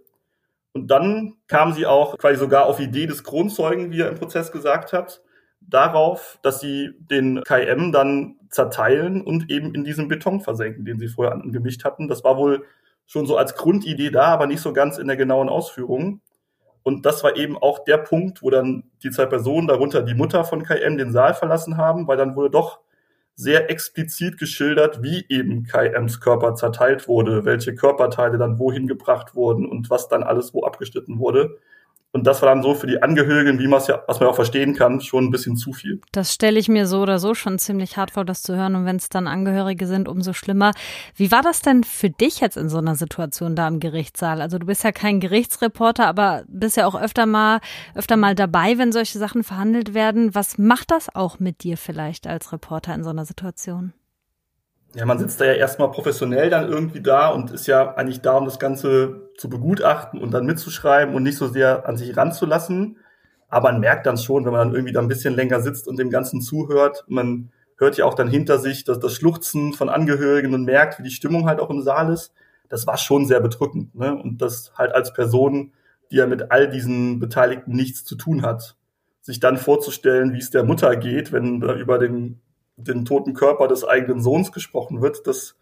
Und 0.71 0.88
dann 0.89 1.33
kamen 1.47 1.73
sie 1.73 1.85
auch 1.85 2.18
quasi 2.18 2.39
sogar 2.39 2.68
auf 2.68 2.79
Idee 2.79 3.07
des 3.07 3.25
Kronzeugen, 3.25 3.91
wie 3.91 4.00
er 4.00 4.07
im 4.07 4.15
Prozess 4.15 4.53
gesagt 4.53 4.94
hat, 4.94 5.21
darauf, 5.59 6.39
dass 6.44 6.62
sie 6.62 6.91
den 6.97 7.44
KM 7.44 7.91
dann 7.91 8.38
zerteilen 8.50 9.21
und 9.21 9.51
eben 9.51 9.75
in 9.75 9.83
diesem 9.83 10.07
Beton 10.07 10.39
versenken, 10.39 10.85
den 10.85 10.97
sie 10.97 11.09
vorher 11.09 11.33
angemischt 11.33 11.83
hatten. 11.83 12.07
Das 12.07 12.24
war 12.24 12.38
wohl 12.38 12.63
schon 13.06 13.25
so 13.25 13.35
als 13.35 13.56
Grundidee 13.56 14.12
da, 14.12 14.27
aber 14.27 14.47
nicht 14.47 14.62
so 14.62 14.71
ganz 14.71 14.97
in 14.97 15.07
der 15.07 15.17
genauen 15.17 15.50
Ausführung. 15.50 16.21
Und 16.83 17.05
das 17.05 17.23
war 17.23 17.35
eben 17.37 17.57
auch 17.57 17.83
der 17.83 17.97
Punkt, 17.97 18.41
wo 18.41 18.49
dann 18.49 18.83
die 19.03 19.11
zwei 19.11 19.25
Personen, 19.25 19.67
darunter 19.67 20.01
die 20.01 20.15
Mutter 20.15 20.43
von 20.43 20.63
KM, 20.63 20.97
den 20.97 21.11
Saal 21.11 21.33
verlassen 21.33 21.77
haben, 21.77 22.07
weil 22.07 22.17
dann 22.17 22.35
wurde 22.35 22.49
doch 22.49 22.79
sehr 23.35 23.69
explizit 23.69 24.37
geschildert, 24.37 25.01
wie 25.01 25.25
eben 25.29 25.63
KMs 25.63 26.19
Körper 26.19 26.55
zerteilt 26.55 27.07
wurde, 27.07 27.45
welche 27.45 27.75
Körperteile 27.75 28.37
dann 28.37 28.59
wohin 28.59 28.87
gebracht 28.87 29.35
wurden 29.35 29.67
und 29.67 29.89
was 29.89 30.09
dann 30.09 30.23
alles 30.23 30.53
wo 30.53 30.63
abgeschnitten 30.63 31.19
wurde. 31.19 31.57
Und 32.13 32.27
das 32.27 32.41
war 32.41 32.49
dann 32.49 32.61
so 32.61 32.73
für 32.73 32.87
die 32.87 33.01
Angehörigen, 33.01 33.57
wie 33.59 33.67
man 33.67 33.79
es 33.79 33.87
ja, 33.87 34.03
was 34.05 34.19
man 34.19 34.27
auch 34.27 34.35
verstehen 34.35 34.73
kann, 34.75 34.99
schon 34.99 35.25
ein 35.25 35.31
bisschen 35.31 35.55
zu 35.55 35.71
viel. 35.71 36.01
Das 36.11 36.33
stelle 36.33 36.59
ich 36.59 36.67
mir 36.67 36.85
so 36.85 37.01
oder 37.01 37.19
so 37.19 37.33
schon 37.33 37.57
ziemlich 37.57 37.95
hart 37.95 38.11
vor, 38.11 38.25
das 38.25 38.43
zu 38.43 38.55
hören. 38.55 38.75
Und 38.75 38.85
wenn 38.85 38.97
es 38.97 39.07
dann 39.07 39.27
Angehörige 39.27 39.87
sind, 39.87 40.09
umso 40.09 40.33
schlimmer. 40.33 40.74
Wie 41.15 41.31
war 41.31 41.41
das 41.41 41.62
denn 41.62 41.86
für 41.86 42.09
dich 42.09 42.41
jetzt 42.41 42.57
in 42.57 42.67
so 42.67 42.79
einer 42.79 42.95
Situation 42.95 43.55
da 43.55 43.67
im 43.67 43.79
Gerichtssaal? 43.79 44.41
Also 44.41 44.57
du 44.57 44.65
bist 44.65 44.83
ja 44.83 44.91
kein 44.91 45.21
Gerichtsreporter, 45.21 46.05
aber 46.05 46.43
bist 46.47 46.75
ja 46.75 46.86
auch 46.86 47.00
öfter 47.00 47.25
mal, 47.25 47.62
öfter 47.95 48.17
mal 48.17 48.36
dabei, 48.36 48.77
wenn 48.77 48.91
solche 48.91 49.17
Sachen 49.17 49.43
verhandelt 49.43 49.93
werden. 49.93 50.36
Was 50.36 50.57
macht 50.57 50.91
das 50.91 51.15
auch 51.15 51.39
mit 51.39 51.63
dir 51.63 51.77
vielleicht 51.77 52.27
als 52.27 52.51
Reporter 52.51 52.93
in 52.93 53.05
so 53.05 53.09
einer 53.09 53.25
Situation? 53.25 53.93
Ja, 54.93 55.05
man 55.05 55.19
sitzt 55.19 55.39
da 55.39 55.45
ja 55.45 55.53
erstmal 55.53 55.89
professionell 55.91 56.50
dann 56.50 56.69
irgendwie 56.69 57.01
da 57.01 57.29
und 57.29 57.51
ist 57.51 57.65
ja 57.65 57.95
eigentlich 57.95 58.21
da, 58.21 58.38
um 58.38 58.45
das 58.45 58.60
Ganze 58.60 59.29
zu 59.38 59.50
begutachten 59.50 60.21
und 60.21 60.31
dann 60.31 60.45
mitzuschreiben 60.45 61.15
und 61.15 61.24
nicht 61.24 61.38
so 61.38 61.48
sehr 61.48 61.88
an 61.88 61.95
sich 61.95 62.17
ranzulassen. 62.17 62.98
Aber 63.48 63.71
man 63.71 63.79
merkt 63.79 64.05
dann 64.05 64.17
schon, 64.17 64.45
wenn 64.45 64.51
man 64.51 64.67
dann 64.67 64.75
irgendwie 64.75 64.93
da 64.93 65.00
ein 65.00 65.07
bisschen 65.07 65.36
länger 65.36 65.62
sitzt 65.62 65.88
und 65.88 65.98
dem 65.98 66.10
Ganzen 66.10 66.41
zuhört, 66.41 67.05
man 67.07 67.51
hört 67.77 67.98
ja 67.98 68.05
auch 68.05 68.13
dann 68.15 68.29
hinter 68.29 68.60
sich 68.60 68.83
das, 68.83 69.00
das 69.00 69.13
Schluchzen 69.13 69.74
von 69.74 69.89
Angehörigen 69.89 70.53
und 70.53 70.65
merkt, 70.65 71.00
wie 71.00 71.03
die 71.03 71.10
Stimmung 71.10 71.48
halt 71.48 71.60
auch 71.60 71.69
im 71.69 71.81
Saal 71.81 72.12
ist. 72.12 72.33
Das 72.69 72.86
war 72.86 72.98
schon 72.98 73.25
sehr 73.25 73.39
bedrückend. 73.39 73.95
Ne? 73.95 74.13
Und 74.13 74.41
das 74.41 74.74
halt 74.77 74.93
als 74.93 75.13
Person, 75.13 75.71
die 76.12 76.17
ja 76.17 76.27
mit 76.27 76.51
all 76.51 76.69
diesen 76.69 77.19
Beteiligten 77.19 77.74
nichts 77.74 78.03
zu 78.03 78.15
tun 78.15 78.43
hat, 78.43 78.75
sich 79.21 79.39
dann 79.39 79.57
vorzustellen, 79.57 80.33
wie 80.33 80.39
es 80.39 80.51
der 80.51 80.63
Mutter 80.63 80.95
geht, 80.95 81.31
wenn 81.31 81.62
da 81.62 81.75
über 81.75 81.98
den 81.98 82.41
den 82.88 83.05
toten 83.05 83.33
Körper 83.33 83.67
des 83.67 83.83
eigenen 83.83 84.21
Sohns 84.21 84.51
gesprochen 84.51 85.01
wird, 85.01 85.27
das 85.27 85.57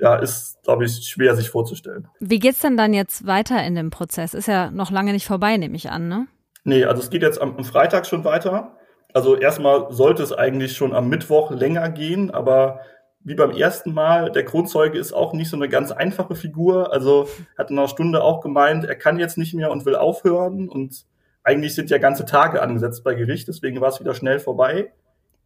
ja, 0.00 0.16
ist, 0.16 0.62
glaube 0.62 0.84
ich, 0.84 1.08
schwer 1.08 1.34
sich 1.34 1.50
vorzustellen. 1.50 2.08
Wie 2.20 2.38
geht's 2.38 2.60
denn 2.60 2.76
dann 2.76 2.94
jetzt 2.94 3.26
weiter 3.26 3.64
in 3.64 3.74
dem 3.74 3.90
Prozess? 3.90 4.34
Ist 4.34 4.46
ja 4.46 4.70
noch 4.70 4.90
lange 4.90 5.12
nicht 5.12 5.26
vorbei, 5.26 5.56
nehme 5.56 5.76
ich 5.76 5.90
an, 5.90 6.08
ne? 6.08 6.26
Nee, 6.64 6.84
also 6.84 7.02
es 7.02 7.10
geht 7.10 7.22
jetzt 7.22 7.40
am, 7.40 7.56
am 7.56 7.64
Freitag 7.64 8.06
schon 8.06 8.24
weiter. 8.24 8.76
Also 9.12 9.36
erstmal 9.36 9.90
sollte 9.90 10.22
es 10.22 10.32
eigentlich 10.32 10.76
schon 10.76 10.94
am 10.94 11.08
Mittwoch 11.08 11.50
länger 11.50 11.88
gehen, 11.88 12.30
aber 12.30 12.80
wie 13.20 13.34
beim 13.34 13.50
ersten 13.50 13.92
Mal, 13.92 14.30
der 14.30 14.44
Kronzeuge 14.44 14.98
ist 14.98 15.12
auch 15.12 15.32
nicht 15.32 15.50
so 15.50 15.56
eine 15.56 15.68
ganz 15.68 15.90
einfache 15.90 16.34
Figur. 16.34 16.92
Also 16.92 17.28
hat 17.56 17.70
in 17.70 17.78
einer 17.78 17.88
Stunde 17.88 18.22
auch 18.22 18.40
gemeint, 18.40 18.84
er 18.84 18.94
kann 18.94 19.18
jetzt 19.18 19.38
nicht 19.38 19.54
mehr 19.54 19.70
und 19.70 19.84
will 19.84 19.96
aufhören. 19.96 20.68
Und 20.68 21.06
eigentlich 21.42 21.74
sind 21.74 21.90
ja 21.90 21.98
ganze 21.98 22.24
Tage 22.24 22.62
angesetzt 22.62 23.02
bei 23.04 23.14
Gericht, 23.14 23.48
deswegen 23.48 23.80
war 23.80 23.88
es 23.88 24.00
wieder 24.00 24.14
schnell 24.14 24.38
vorbei. 24.38 24.92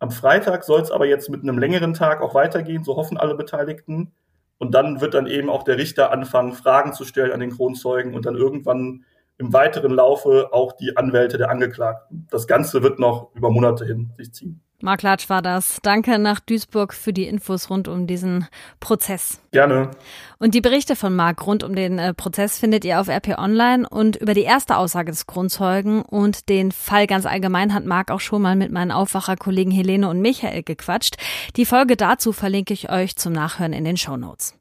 Am 0.03 0.11
Freitag 0.11 0.65
soll 0.65 0.81
es 0.81 0.91
aber 0.91 1.07
jetzt 1.07 1.31
mit 1.31 1.43
einem 1.43 1.59
längeren 1.59 1.95
Tag 1.95 2.23
auch 2.23 2.35
weitergehen, 2.35 2.83
so 2.83 2.97
hoffen 2.97 3.19
alle 3.19 3.37
Beteiligten. 3.37 4.11
Und 4.59 4.75
dann 4.75 5.01
wird 5.01 5.15
dann 5.15 5.29
eben 5.29 5.49
auch 5.49 5.63
der 5.63 5.79
Richter 5.79 6.11
anfangen, 6.11 6.55
Fragen 6.55 6.93
zu 6.93 7.05
stellen 7.05 7.31
an 7.31 7.39
den 7.39 7.53
Kronzeugen 7.53 8.13
und 8.13 8.27
dann 8.27 8.35
irgendwann 8.35 9.05
im 9.39 9.53
weiteren 9.53 9.93
Laufe 9.93 10.49
auch 10.51 10.73
die 10.73 10.97
Anwälte 10.97 11.39
der 11.39 11.51
Angeklagten. 11.51 12.27
Das 12.33 12.49
Ganze 12.49 12.83
wird 12.83 12.99
noch 12.99 13.33
über 13.35 13.51
Monate 13.51 13.85
hin 13.85 14.11
sich 14.17 14.35
ziehen. 14.35 14.61
Marc 14.83 15.03
Latsch 15.03 15.31
war 15.31 15.43
das. 15.43 15.79
Danke 15.83 16.19
nach 16.19 16.41
Duisburg 16.41 16.93
für 16.93 17.13
die 17.13 17.27
Infos 17.27 17.71
rund 17.71 17.87
um 17.87 18.07
diesen 18.07 18.49
Prozess. 18.81 19.41
Gerne. 19.53 19.93
Und 20.39 20.55
die 20.55 20.61
Berichte 20.61 20.97
von 20.97 21.15
Marc 21.15 21.47
rund 21.47 21.63
um 21.63 21.75
den 21.75 21.99
äh, 21.99 22.13
Prozess 22.15 22.59
findet 22.59 22.85
ihr 22.85 23.01
auf 23.01 23.09
RP 23.09 23.39
Online 23.39 23.89
und 23.89 24.17
über 24.17 24.35
die 24.35 24.43
erste 24.43 24.77
Aussage 24.77 25.13
des 25.13 25.27
Kronzeugen 25.27 26.03
und 26.03 26.49
den 26.49 26.73
Fall 26.73 27.07
ganz 27.07 27.27
allgemein 27.27 27.73
hat 27.73 27.85
Marc 27.85 28.11
auch 28.11 28.21
schon 28.21 28.43
mal 28.43 28.57
mit 28.57 28.73
meinen 28.73 28.91
Aufwacherkollegen 28.91 29.73
Helene 29.73 30.09
und 30.09 30.21
Michael 30.21 30.63
gequatscht. 30.65 31.17
Die 31.57 31.67
Folge 31.67 31.97
dazu 31.97 32.33
verlinke 32.33 32.75
ich 32.75 32.91
euch 32.91 33.17
zum 33.17 33.33
Nachhören 33.33 33.73
in 33.73 33.85
den 33.85 33.97
Show 33.97 34.17
Notes. 34.17 34.55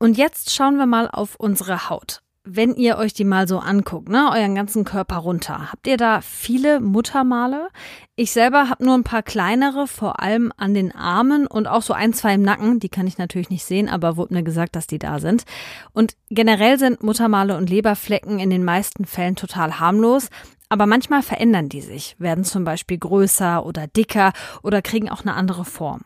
Und 0.00 0.16
jetzt 0.16 0.52
schauen 0.52 0.76
wir 0.76 0.86
mal 0.86 1.08
auf 1.08 1.36
unsere 1.36 1.88
Haut 1.88 2.22
wenn 2.50 2.74
ihr 2.74 2.96
euch 2.96 3.12
die 3.12 3.24
mal 3.24 3.46
so 3.46 3.58
anguckt, 3.58 4.08
ne, 4.08 4.30
euren 4.32 4.54
ganzen 4.54 4.84
Körper 4.84 5.16
runter, 5.16 5.70
habt 5.70 5.86
ihr 5.86 5.98
da 5.98 6.20
viele 6.22 6.80
Muttermale? 6.80 7.68
Ich 8.16 8.32
selber 8.32 8.70
habe 8.70 8.84
nur 8.84 8.94
ein 8.94 9.04
paar 9.04 9.22
kleinere, 9.22 9.86
vor 9.86 10.20
allem 10.20 10.52
an 10.56 10.72
den 10.72 10.94
Armen 10.94 11.46
und 11.46 11.68
auch 11.68 11.82
so 11.82 11.92
ein, 11.92 12.14
zwei 12.14 12.34
im 12.34 12.42
Nacken. 12.42 12.80
Die 12.80 12.88
kann 12.88 13.06
ich 13.06 13.18
natürlich 13.18 13.50
nicht 13.50 13.64
sehen, 13.64 13.88
aber 13.88 14.16
wurde 14.16 14.34
mir 14.34 14.42
gesagt, 14.42 14.76
dass 14.76 14.86
die 14.86 14.98
da 14.98 15.20
sind. 15.20 15.44
Und 15.92 16.16
generell 16.30 16.78
sind 16.78 17.02
Muttermale 17.02 17.56
und 17.56 17.68
Leberflecken 17.68 18.40
in 18.40 18.50
den 18.50 18.64
meisten 18.64 19.04
Fällen 19.04 19.36
total 19.36 19.78
harmlos. 19.78 20.30
Aber 20.70 20.86
manchmal 20.86 21.22
verändern 21.22 21.68
die 21.68 21.80
sich, 21.80 22.16
werden 22.18 22.44
zum 22.44 22.64
Beispiel 22.64 22.98
größer 22.98 23.64
oder 23.64 23.86
dicker 23.86 24.32
oder 24.62 24.82
kriegen 24.82 25.08
auch 25.08 25.22
eine 25.22 25.34
andere 25.34 25.64
Form. 25.64 26.02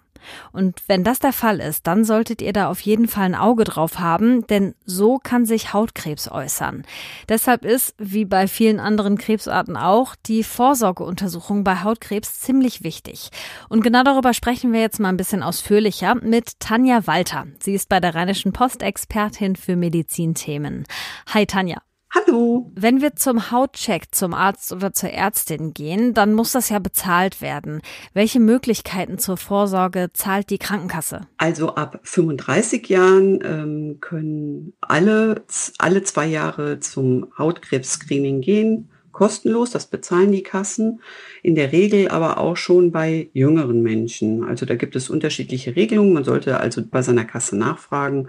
Und 0.53 0.83
wenn 0.87 1.05
das 1.05 1.19
der 1.19 1.33
Fall 1.33 1.61
ist, 1.61 1.87
dann 1.87 2.05
solltet 2.05 2.43
ihr 2.43 2.53
da 2.53 2.69
auf 2.69 2.81
jeden 2.81 3.09
Fall 3.09 3.25
ein 3.25 3.35
Auge 3.35 3.65
drauf 3.65 3.99
haben, 3.99 4.47
denn 4.47 4.75
so 4.85 5.19
kann 5.19 5.47
sich 5.47 5.73
Hautkrebs 5.73 6.31
äußern. 6.31 6.85
Deshalb 7.29 7.65
ist, 7.65 7.95
wie 7.99 8.25
bei 8.25 8.49
vielen 8.49 8.81
anderen 8.81 9.19
Krebsarten 9.19 9.77
auch, 9.77 10.15
die 10.27 10.45
Vorsorgeuntersuchung 10.45 11.65
bei 11.65 11.83
Hautkrebs 11.83 12.41
ziemlich 12.41 12.83
wichtig. 12.83 13.31
Und 13.69 13.83
genau 13.83 14.03
darüber 14.03 14.35
sprechen 14.35 14.73
wir 14.73 14.81
jetzt 14.81 15.01
mal 15.01 15.09
ein 15.09 15.17
bisschen 15.17 15.43
ausführlicher 15.43 16.15
mit 16.15 16.61
Tanja 16.61 17.07
Walter. 17.07 17.47
Sie 17.61 17.75
ist 17.75 17.89
bei 17.89 18.01
der 18.01 18.15
Rheinischen 18.15 18.53
Post 18.53 18.83
Expertin 18.83 19.57
für 19.57 19.77
Medizinthemen. 19.77 20.85
Hi 21.33 21.47
Tanja. 21.47 21.83
Hallo. 22.15 22.71
Wenn 22.75 23.01
wir 23.01 23.17
zum 23.17 23.51
Hautcheck 23.51 24.15
zum 24.15 24.35
Arzt 24.35 24.71
oder 24.71 24.93
zur 24.93 25.09
Ärztin 25.09 25.73
gehen, 25.73 26.13
dann 26.13 26.35
muss 26.35 26.53
das 26.53 26.69
ja 26.69 26.79
bezahlt 26.79 27.41
werden. 27.41 27.81
Welche 28.13 28.39
Möglichkeiten 28.39 29.17
zur 29.17 29.39
Vorsorge 29.39 30.11
zahlt 30.13 30.51
die 30.51 30.59
Krankenkasse? 30.59 31.23
Also 31.39 31.75
ab 31.75 32.01
35 32.03 32.87
Jahren 32.91 33.41
ähm, 33.43 33.97
können 34.01 34.75
alle, 34.83 35.43
alle 35.79 36.03
zwei 36.03 36.27
Jahre 36.27 36.81
zum 36.81 37.29
Hautkrebs-Screening 37.39 38.43
gehen. 38.43 38.91
Kostenlos, 39.13 39.71
das 39.71 39.87
bezahlen 39.87 40.33
die 40.33 40.43
Kassen. 40.43 41.01
In 41.43 41.55
der 41.55 41.73
Regel 41.73 42.09
aber 42.09 42.37
auch 42.37 42.59
schon 42.59 42.93
bei 42.93 43.31
jüngeren 43.33 43.83
Menschen. 43.83 44.45
Also 44.45 44.67
da 44.67 44.75
gibt 44.75 44.97
es 44.97 45.09
unterschiedliche 45.09 45.77
Regelungen. 45.77 46.13
Man 46.13 46.25
sollte 46.25 46.61
also 46.61 46.83
bei 46.85 47.01
seiner 47.01 47.25
Kasse 47.25 47.57
nachfragen. 47.57 48.29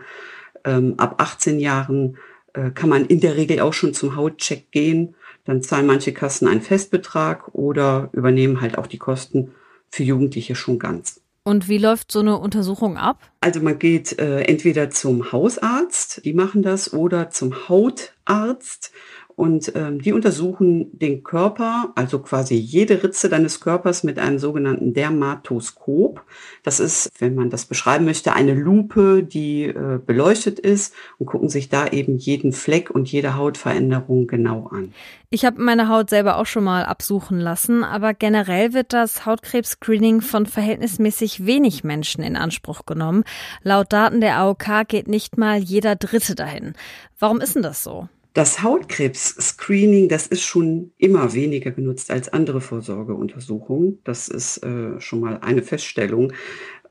Ähm, 0.63 0.93
ab 0.97 1.15
18 1.17 1.59
Jahren 1.59 2.17
äh, 2.53 2.71
kann 2.71 2.89
man 2.89 3.05
in 3.05 3.19
der 3.19 3.35
Regel 3.35 3.59
auch 3.59 3.73
schon 3.73 3.93
zum 3.93 4.15
Hautcheck 4.15 4.71
gehen. 4.71 5.15
Dann 5.45 5.61
zahlen 5.61 5.87
manche 5.87 6.13
Kassen 6.13 6.47
einen 6.47 6.61
Festbetrag 6.61 7.53
oder 7.53 8.09
übernehmen 8.13 8.61
halt 8.61 8.77
auch 8.77 8.87
die 8.87 8.97
Kosten 8.97 9.51
für 9.89 10.03
Jugendliche 10.03 10.55
schon 10.55 10.79
ganz. 10.79 11.21
Und 11.45 11.67
wie 11.67 11.77
läuft 11.77 12.11
so 12.11 12.19
eine 12.19 12.37
Untersuchung 12.37 12.97
ab? 12.97 13.19
Also 13.41 13.59
man 13.59 13.77
geht 13.77 14.17
äh, 14.17 14.41
entweder 14.43 14.89
zum 14.89 15.33
Hausarzt, 15.33 16.23
die 16.23 16.33
machen 16.33 16.61
das, 16.61 16.93
oder 16.93 17.29
zum 17.31 17.67
Hautarzt. 17.67 18.93
Und 19.35 19.71
ähm, 19.75 20.01
die 20.01 20.13
untersuchen 20.13 20.97
den 20.97 21.23
Körper, 21.23 21.91
also 21.95 22.19
quasi 22.19 22.55
jede 22.55 23.03
Ritze 23.03 23.29
deines 23.29 23.59
Körpers 23.59 24.03
mit 24.03 24.19
einem 24.19 24.37
sogenannten 24.37 24.93
Dermatoskop. 24.93 26.23
Das 26.63 26.79
ist, 26.79 27.11
wenn 27.19 27.35
man 27.35 27.49
das 27.49 27.65
beschreiben 27.65 28.05
möchte, 28.05 28.33
eine 28.33 28.53
Lupe, 28.53 29.23
die 29.23 29.63
äh, 29.63 29.99
beleuchtet 30.05 30.59
ist 30.59 30.93
und 31.17 31.25
gucken 31.25 31.49
sich 31.49 31.69
da 31.69 31.87
eben 31.87 32.17
jeden 32.17 32.51
Fleck 32.51 32.89
und 32.91 33.11
jede 33.11 33.35
Hautveränderung 33.35 34.27
genau 34.27 34.67
an. 34.67 34.93
Ich 35.31 35.45
habe 35.45 35.59
meine 35.59 35.89
Haut 35.89 36.11
selber 36.11 36.37
auch 36.37 36.45
schon 36.45 36.63
mal 36.63 36.85
absuchen 36.85 37.39
lassen, 37.39 37.83
aber 37.83 38.13
generell 38.13 38.73
wird 38.73 38.93
das 38.93 39.25
Hautkrebs-Screening 39.25 40.21
von 40.21 40.45
verhältnismäßig 40.45 41.47
wenig 41.47 41.83
Menschen 41.83 42.23
in 42.23 42.35
Anspruch 42.35 42.85
genommen. 42.85 43.23
Laut 43.63 43.91
Daten 43.91 44.21
der 44.21 44.37
AOK 44.37 44.87
geht 44.87 45.07
nicht 45.07 45.39
mal 45.39 45.57
jeder 45.57 45.95
Dritte 45.95 46.35
dahin. 46.35 46.73
Warum 47.17 47.41
ist 47.41 47.55
denn 47.55 47.63
das 47.63 47.83
so? 47.83 48.09
Das 48.33 48.63
Hautkrebs-Screening, 48.63 50.09
das 50.09 50.25
ist 50.25 50.41
schon 50.41 50.91
immer 50.97 51.33
weniger 51.33 51.69
genutzt 51.69 52.09
als 52.09 52.29
andere 52.29 52.61
Vorsorgeuntersuchungen. 52.61 53.99
Das 54.03 54.27
ist 54.27 54.57
äh, 54.63 54.99
schon 54.99 55.19
mal 55.19 55.39
eine 55.41 55.61
Feststellung. 55.61 56.33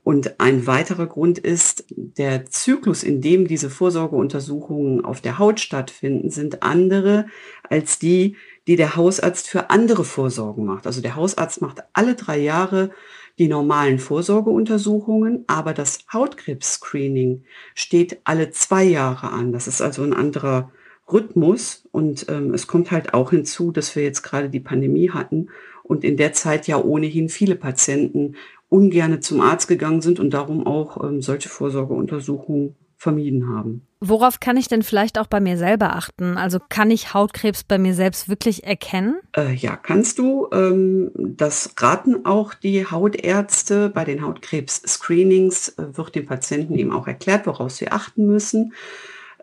Und 0.03 0.39
ein 0.39 0.67
weiterer 0.67 1.07
Grund 1.07 1.39
ist, 1.39 1.85
der 1.89 2.45
Zyklus, 2.45 3.03
in 3.03 3.21
dem 3.21 3.47
diese 3.47 3.69
Vorsorgeuntersuchungen 3.69 5.03
auf 5.03 5.19
der 5.19 5.37
Haut 5.37 5.59
stattfinden, 5.59 6.29
sind 6.29 6.63
andere 6.63 7.25
als 7.69 7.99
die, 7.99 8.37
die 8.67 8.77
der 8.77 8.95
Hausarzt 8.95 9.49
für 9.49 9.69
andere 9.69 10.05
Vorsorgen 10.05 10.65
macht. 10.65 10.87
Also 10.87 11.01
der 11.01 11.15
Hausarzt 11.15 11.61
macht 11.61 11.79
alle 11.91 12.15
drei 12.15 12.37
Jahre 12.37 12.91
die 13.39 13.47
normalen 13.47 13.99
Vorsorgeuntersuchungen, 13.99 15.43
aber 15.47 15.73
das 15.73 16.05
Hautkrebs-Screening 16.11 17.43
steht 17.73 18.19
alle 18.25 18.51
zwei 18.51 18.83
Jahre 18.83 19.31
an. 19.31 19.51
Das 19.51 19.67
ist 19.67 19.81
also 19.81 20.03
ein 20.03 20.13
anderer 20.13 20.71
Rhythmus. 21.11 21.87
Und 21.91 22.25
ähm, 22.29 22.53
es 22.53 22.67
kommt 22.67 22.91
halt 22.91 23.13
auch 23.13 23.31
hinzu, 23.31 23.71
dass 23.71 23.95
wir 23.95 24.03
jetzt 24.03 24.23
gerade 24.23 24.49
die 24.49 24.59
Pandemie 24.59 25.11
hatten 25.11 25.49
und 25.83 26.03
in 26.03 26.17
der 26.17 26.33
Zeit 26.33 26.67
ja 26.67 26.81
ohnehin 26.81 27.29
viele 27.29 27.55
Patienten 27.55 28.35
ungerne 28.69 29.19
zum 29.19 29.41
Arzt 29.41 29.67
gegangen 29.67 30.01
sind 30.01 30.19
und 30.19 30.31
darum 30.31 30.65
auch 30.65 31.03
ähm, 31.03 31.21
solche 31.21 31.49
Vorsorgeuntersuchungen 31.49 32.75
vermieden 32.97 33.49
haben. 33.49 33.85
Worauf 33.99 34.39
kann 34.39 34.57
ich 34.57 34.67
denn 34.67 34.81
vielleicht 34.81 35.19
auch 35.19 35.27
bei 35.27 35.39
mir 35.39 35.57
selber 35.57 35.95
achten? 35.95 36.37
Also 36.37 36.59
kann 36.69 36.89
ich 36.89 37.13
Hautkrebs 37.13 37.63
bei 37.63 37.77
mir 37.77 37.93
selbst 37.93 38.27
wirklich 38.27 38.63
erkennen? 38.63 39.19
Äh, 39.35 39.53
ja, 39.53 39.75
kannst 39.75 40.19
du. 40.19 40.47
Ähm, 40.51 41.11
das 41.15 41.73
raten 41.77 42.25
auch 42.25 42.53
die 42.53 42.89
Hautärzte. 42.89 43.89
Bei 43.89 44.05
den 44.05 44.25
Hautkrebs-Screenings 44.25 45.77
äh, 45.77 45.95
wird 45.95 46.15
den 46.15 46.25
Patienten 46.25 46.75
eben 46.75 46.91
auch 46.91 47.07
erklärt, 47.07 47.45
worauf 47.45 47.71
sie 47.71 47.91
achten 47.91 48.25
müssen. 48.25 48.73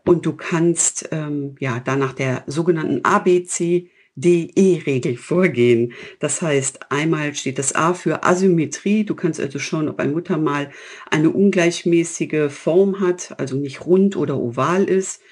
Und 0.05 0.27
du 0.27 0.35
kannst 0.35 1.09
ähm, 1.13 1.55
ja 1.61 1.81
da 1.81 1.97
nach 1.97 2.13
der 2.13 2.45
sogenannten 2.47 3.01
ABCDE-Regel 3.05 5.17
vorgehen. 5.17 5.95
Das 6.19 6.43
heißt, 6.43 6.91
einmal 6.91 7.35
steht 7.35 7.59
das 7.59 7.75
A 7.75 7.95
für 7.95 8.25
Asymmetrie. 8.25 9.05
Du 9.05 9.15
kannst 9.15 9.41
also 9.41 9.59
schauen, 9.59 9.89
ob 9.89 9.99
ein 10.01 10.13
Muttermal 10.13 10.71
eine 11.11 11.31
ungleichmäßige 11.31 12.51
Form 12.51 13.01
hat, 13.01 13.35
also 13.39 13.57
nicht 13.57 13.87
rund 13.87 14.17
oder 14.17 14.39
oval 14.39 14.85
ist. 14.85 15.23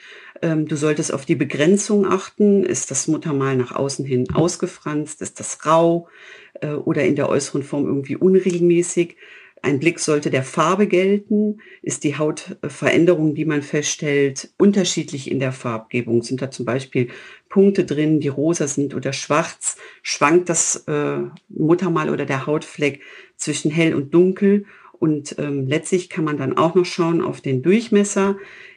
Ähm, 0.42 0.66
du 0.66 0.76
solltest 0.76 1.12
auf 1.12 1.24
die 1.24 1.34
Begrenzung 1.34 2.06
achten. 2.06 2.64
Ist 2.64 2.90
das 2.90 3.08
Muttermal 3.08 3.56
nach 3.56 3.72
außen 3.72 4.04
hin 4.04 4.26
ausgefranst? 4.32 5.20
Ist 5.22 5.40
das 5.40 5.66
rau 5.66 6.08
äh, 6.60 6.72
oder 6.72 7.04
in 7.04 7.16
der 7.16 7.28
äußeren 7.28 7.62
Form 7.62 7.86
irgendwie 7.86 8.16
unregelmäßig? 8.16 9.16
Ein 9.62 9.80
Blick 9.80 9.98
sollte 9.98 10.30
der 10.30 10.42
Farbe 10.42 10.86
gelten. 10.86 11.60
Ist 11.82 12.04
die 12.04 12.16
Hautveränderung, 12.16 13.34
die 13.34 13.44
man 13.44 13.62
feststellt, 13.62 14.50
unterschiedlich 14.58 15.30
in 15.30 15.40
der 15.40 15.52
Farbgebung? 15.52 16.22
Sind 16.22 16.42
da 16.42 16.50
zum 16.50 16.64
Beispiel 16.64 17.08
Punkte 17.48 17.84
drin, 17.84 18.20
die 18.20 18.28
rosa 18.28 18.66
sind 18.68 18.94
oder 18.94 19.12
schwarz? 19.12 19.76
Schwankt 20.02 20.48
das 20.48 20.84
äh, 20.86 21.18
Muttermal 21.48 22.10
oder 22.10 22.26
der 22.26 22.46
Hautfleck 22.46 23.00
zwischen 23.36 23.70
hell 23.70 23.94
und 23.94 24.14
dunkel? 24.14 24.64
Und 24.98 25.36
ähm, 25.38 25.66
letztlich 25.66 26.08
kann 26.08 26.24
man 26.24 26.36
dann 26.36 26.56
auch 26.56 26.74
noch 26.74 26.84
schauen 26.84 27.22
auf 27.22 27.40
den 27.40 27.62
Durchmesser. 27.62 28.36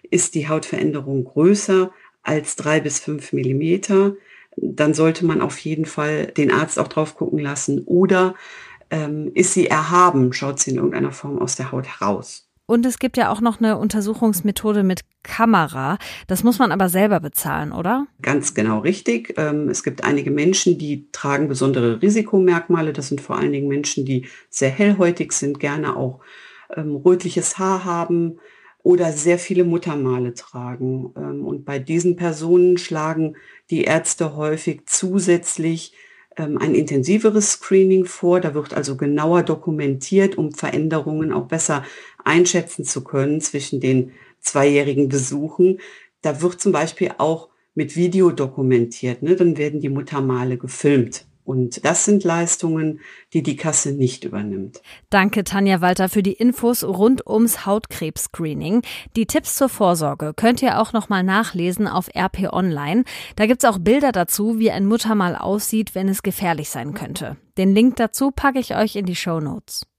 Ist 0.09 0.35
die 0.35 0.47
Hautveränderung 0.47 1.23
größer 1.25 1.91
als 2.23 2.55
drei 2.55 2.79
bis 2.79 2.99
fünf 2.99 3.33
Millimeter? 3.33 4.15
Dann 4.57 4.93
sollte 4.93 5.25
man 5.25 5.41
auf 5.41 5.57
jeden 5.59 5.85
Fall 5.85 6.27
den 6.27 6.51
Arzt 6.51 6.77
auch 6.77 6.89
drauf 6.89 7.15
gucken 7.15 7.39
lassen. 7.39 7.83
Oder 7.85 8.35
ähm, 8.91 9.31
ist 9.33 9.53
sie 9.53 9.67
erhaben, 9.67 10.33
schaut 10.33 10.59
sie 10.59 10.71
in 10.71 10.77
irgendeiner 10.77 11.11
Form 11.11 11.39
aus 11.39 11.55
der 11.55 11.71
Haut 11.71 11.87
heraus. 11.87 12.47
Und 12.67 12.85
es 12.85 12.99
gibt 12.99 13.17
ja 13.17 13.29
auch 13.29 13.41
noch 13.41 13.59
eine 13.59 13.77
Untersuchungsmethode 13.77 14.83
mit 14.83 15.01
Kamera. 15.23 15.97
Das 16.27 16.43
muss 16.43 16.57
man 16.57 16.71
aber 16.71 16.87
selber 16.87 17.19
bezahlen, 17.19 17.73
oder? 17.73 18.07
Ganz 18.21 18.53
genau 18.53 18.79
richtig. 18.79 19.33
Ähm, 19.37 19.67
es 19.67 19.83
gibt 19.83 20.05
einige 20.05 20.31
Menschen, 20.31 20.77
die 20.77 21.09
tragen 21.11 21.49
besondere 21.49 22.01
Risikomerkmale. 22.01 22.93
Das 22.93 23.09
sind 23.09 23.19
vor 23.19 23.37
allen 23.37 23.51
Dingen 23.51 23.67
Menschen, 23.67 24.05
die 24.05 24.27
sehr 24.49 24.69
hellhäutig 24.69 25.33
sind, 25.33 25.59
gerne 25.59 25.97
auch 25.97 26.21
ähm, 26.75 26.95
rötliches 26.95 27.57
Haar 27.57 27.83
haben 27.83 28.39
oder 28.83 29.11
sehr 29.11 29.37
viele 29.37 29.65
Muttermale 29.65 30.33
tragen. 30.33 31.13
Ähm, 31.17 31.45
und 31.45 31.65
bei 31.65 31.77
diesen 31.77 32.15
Personen 32.15 32.77
schlagen 32.77 33.35
die 33.69 33.83
Ärzte 33.83 34.35
häufig 34.37 34.83
zusätzlich 34.85 35.93
ein 36.35 36.75
intensiveres 36.75 37.51
Screening 37.51 38.05
vor. 38.05 38.39
Da 38.39 38.53
wird 38.53 38.73
also 38.73 38.95
genauer 38.95 39.43
dokumentiert, 39.43 40.37
um 40.37 40.53
Veränderungen 40.53 41.33
auch 41.33 41.47
besser 41.47 41.83
einschätzen 42.23 42.85
zu 42.85 43.03
können 43.03 43.41
zwischen 43.41 43.79
den 43.79 44.11
zweijährigen 44.39 45.09
Besuchen. 45.09 45.79
Da 46.21 46.41
wird 46.41 46.61
zum 46.61 46.71
Beispiel 46.71 47.11
auch 47.17 47.49
mit 47.75 47.95
Video 47.95 48.31
dokumentiert. 48.31 49.21
Ne? 49.23 49.35
Dann 49.35 49.57
werden 49.57 49.81
die 49.81 49.89
Muttermale 49.89 50.57
gefilmt 50.57 51.25
Und 51.51 51.83
das 51.83 52.05
sind 52.05 52.23
Leistungen, 52.23 53.01
die 53.33 53.43
die 53.43 53.57
Kasse 53.57 53.91
nicht 53.91 54.23
übernimmt. 54.23 54.81
Danke, 55.09 55.43
Tanja 55.43 55.81
Walter, 55.81 56.07
für 56.07 56.23
die 56.23 56.31
Infos 56.31 56.81
rund 56.81 57.27
ums 57.27 57.65
Hautkrebs-Screening. 57.65 58.83
Die 59.17 59.25
Tipps 59.25 59.55
zur 59.55 59.67
Vorsorge 59.67 60.33
könnt 60.33 60.61
ihr 60.61 60.79
auch 60.79 60.93
nochmal 60.93 61.23
nachlesen 61.23 61.89
auf 61.89 62.07
RP 62.15 62.53
Online. 62.53 63.03
Da 63.35 63.47
gibt's 63.47 63.65
auch 63.65 63.79
Bilder 63.79 64.13
dazu, 64.13 64.59
wie 64.59 64.71
ein 64.71 64.85
Muttermal 64.85 65.35
aussieht, 65.35 65.93
wenn 65.93 66.07
es 66.07 66.23
gefährlich 66.23 66.69
sein 66.69 66.93
könnte. 66.93 67.35
Den 67.57 67.75
Link 67.75 67.97
dazu 67.97 68.31
packe 68.31 68.59
ich 68.59 68.77
euch 68.77 68.95
in 68.95 69.05
die 69.05 69.17
Show 69.17 69.41
Notes. 69.41 69.90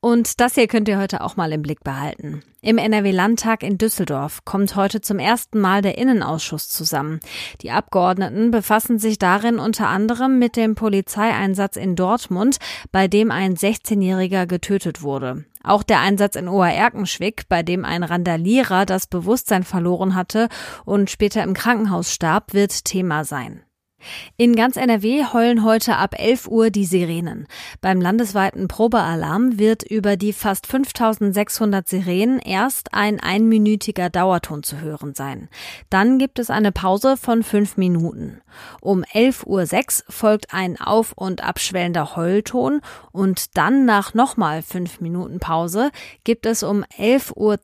Und 0.00 0.40
das 0.40 0.54
hier 0.54 0.66
könnt 0.66 0.88
ihr 0.88 0.98
heute 0.98 1.22
auch 1.22 1.36
mal 1.36 1.52
im 1.52 1.62
Blick 1.62 1.84
behalten. 1.84 2.42
Im 2.62 2.76
NRW-Landtag 2.76 3.62
in 3.62 3.78
Düsseldorf 3.78 4.44
kommt 4.44 4.76
heute 4.76 5.00
zum 5.00 5.18
ersten 5.18 5.60
Mal 5.60 5.80
der 5.80 5.96
Innenausschuss 5.96 6.68
zusammen. 6.68 7.20
Die 7.62 7.70
Abgeordneten 7.70 8.50
befassen 8.50 8.98
sich 8.98 9.18
darin 9.18 9.58
unter 9.58 9.88
anderem 9.88 10.38
mit 10.38 10.56
dem 10.56 10.74
Polizeieinsatz 10.74 11.76
in 11.76 11.96
Dortmund, 11.96 12.58
bei 12.92 13.08
dem 13.08 13.30
ein 13.30 13.56
16-Jähriger 13.56 14.46
getötet 14.46 15.02
wurde. 15.02 15.44
Auch 15.62 15.82
der 15.82 16.00
Einsatz 16.00 16.36
in 16.36 16.48
Obererkenschwick, 16.48 17.48
bei 17.48 17.62
dem 17.62 17.84
ein 17.84 18.02
Randalierer 18.02 18.84
das 18.86 19.06
Bewusstsein 19.06 19.62
verloren 19.62 20.14
hatte 20.14 20.48
und 20.84 21.10
später 21.10 21.42
im 21.42 21.54
Krankenhaus 21.54 22.12
starb, 22.12 22.52
wird 22.52 22.84
Thema 22.84 23.24
sein. 23.24 23.62
In 24.36 24.56
ganz 24.56 24.76
NRW 24.76 25.24
heulen 25.32 25.64
heute 25.64 25.96
ab 25.96 26.14
11 26.18 26.48
Uhr 26.48 26.70
die 26.70 26.84
Sirenen. 26.84 27.46
Beim 27.80 28.00
landesweiten 28.00 28.68
Probealarm 28.68 29.58
wird 29.58 29.82
über 29.82 30.16
die 30.16 30.32
fast 30.32 30.66
5600 30.66 31.88
Sirenen 31.88 32.38
erst 32.38 32.94
ein 32.94 33.20
einminütiger 33.20 34.10
Dauerton 34.10 34.62
zu 34.62 34.80
hören 34.80 35.14
sein. 35.14 35.48
Dann 35.90 36.18
gibt 36.18 36.38
es 36.38 36.50
eine 36.50 36.72
Pause 36.72 37.16
von 37.16 37.42
fünf 37.42 37.76
Minuten. 37.76 38.40
Um 38.80 39.02
11.06 39.02 39.46
Uhr 39.46 40.12
folgt 40.12 40.54
ein 40.54 40.80
auf- 40.80 41.12
und 41.12 41.44
abschwellender 41.44 42.16
Heulton 42.16 42.80
und 43.12 43.56
dann 43.56 43.84
nach 43.84 44.14
nochmal 44.14 44.62
fünf 44.62 45.00
Minuten 45.00 45.38
Pause 45.38 45.90
gibt 46.24 46.46
es 46.46 46.62
um 46.62 46.84
11.12 46.98 47.34
Uhr 47.36 47.58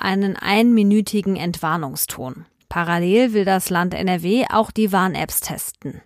einen 0.00 0.36
einminütigen 0.36 1.36
Entwarnungston. 1.36 2.46
Parallel 2.68 3.32
will 3.32 3.44
das 3.44 3.70
Land 3.70 3.94
NRW 3.94 4.46
auch 4.50 4.70
die 4.70 4.92
Warn-Apps 4.92 5.40
testen. 5.40 6.02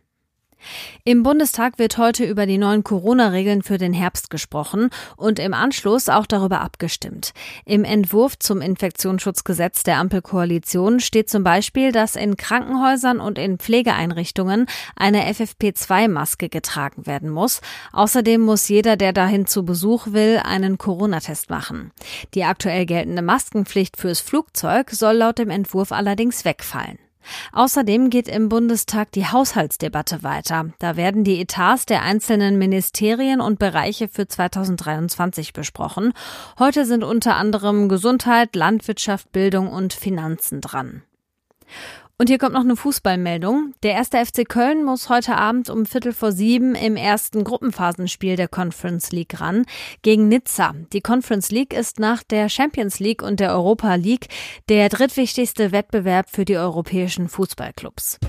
Im 1.05 1.23
Bundestag 1.23 1.79
wird 1.79 1.99
heute 1.99 2.25
über 2.25 2.47
die 2.47 2.59
neuen 2.59 2.85
Corona-Regeln 2.85 3.63
für 3.63 3.79
den 3.79 3.93
Herbst 3.93 4.31
gesprochen 4.31 4.91
und 5.17 5.39
im 5.39 5.55
Anschluss 5.55 6.09
auch 6.09 6.27
darüber 6.27 6.61
abgestimmt. 6.61 7.33
Im 7.65 7.85
Entwurf 7.85 8.39
zum 8.39 8.61
Infektionsschutzgesetz 8.61 9.83
der 9.83 9.99
Ampelkoalition 9.99 11.01
steht 11.01 11.29
zum 11.29 11.45
Beispiel, 11.45 11.93
dass 11.93 12.17
in 12.17 12.37
Krankenhäusern 12.37 13.21
und 13.21 13.39
in 13.39 13.59
Pflegeeinrichtungen 13.59 14.67
eine 14.97 15.31
FFP2-Maske 15.33 16.49
getragen 16.49 17.07
werden 17.07 17.31
muss. 17.31 17.61
Außerdem 17.93 18.41
muss 18.41 18.69
jeder, 18.69 18.97
der 18.97 19.13
dahin 19.13 19.47
zu 19.47 19.65
Besuch 19.65 20.09
will, 20.09 20.41
einen 20.45 20.79
Corona-Test 20.79 21.51
machen. 21.51 21.93
Die 22.35 22.45
aktuell 22.45 22.87
geltende 22.87 23.23
Maskenpflicht 23.23 23.97
fürs 23.97 24.21
Flugzeug 24.21 24.91
soll 24.91 25.17
laut 25.17 25.39
dem 25.39 25.51
Entwurf 25.51 25.93
allerdings 25.93 26.45
wegfallen. 26.45 26.99
Außerdem 27.53 28.11
geht 28.11 28.29
im 28.29 28.49
Bundestag 28.49 29.13
die 29.13 29.27
Haushaltsdebatte 29.27 30.23
weiter. 30.23 30.67
Da 30.79 30.97
werden 30.97 31.25
die 31.25 31.41
Etats 31.41 31.87
der 31.87 32.03
einzelnen 32.03 32.59
Ministerien 32.59 33.41
und 33.41 33.59
Bereiche 33.59 34.09
für 34.09 34.27
2023 34.27 35.53
besprochen. 35.53 36.13
Heute 36.59 36.85
sind 36.85 37.05
unter 37.05 37.37
anderem 37.37 37.89
Gesundheit, 37.89 38.57
Landwirtschaft, 38.57 39.33
Bildung 39.33 39.69
und 39.69 39.93
Finanzen 39.93 40.61
dran. 40.61 41.03
Und 42.23 42.29
hier 42.29 42.39
kommt 42.39 42.53
noch 42.53 42.61
eine 42.61 42.77
Fußballmeldung. 42.77 43.75
Der 43.83 43.95
erste 43.95 44.25
FC 44.25 44.49
Köln 44.49 44.85
muss 44.85 45.09
heute 45.09 45.35
Abend 45.35 45.69
um 45.69 45.87
Viertel 45.87 46.13
vor 46.13 46.31
sieben 46.31 46.77
im 46.77 46.95
ersten 46.95 47.43
Gruppenphasenspiel 47.43 48.37
der 48.37 48.47
Conference 48.47 49.11
League 49.11 49.41
ran 49.41 49.67
gegen 50.03 50.29
Nizza. 50.29 50.73
Die 50.93 51.01
Conference 51.01 51.51
League 51.51 51.75
ist 51.75 51.99
nach 51.99 52.23
der 52.23 52.49
Champions 52.49 53.01
League 53.01 53.23
und 53.23 53.41
der 53.41 53.51
Europa 53.51 53.97
League 53.97 54.29
der 54.69 54.89
drittwichtigste 54.89 55.73
Wettbewerb 55.73 56.31
für 56.31 56.45
die 56.45 56.57
europäischen 56.57 57.29
Fußballclubs. 57.29 58.21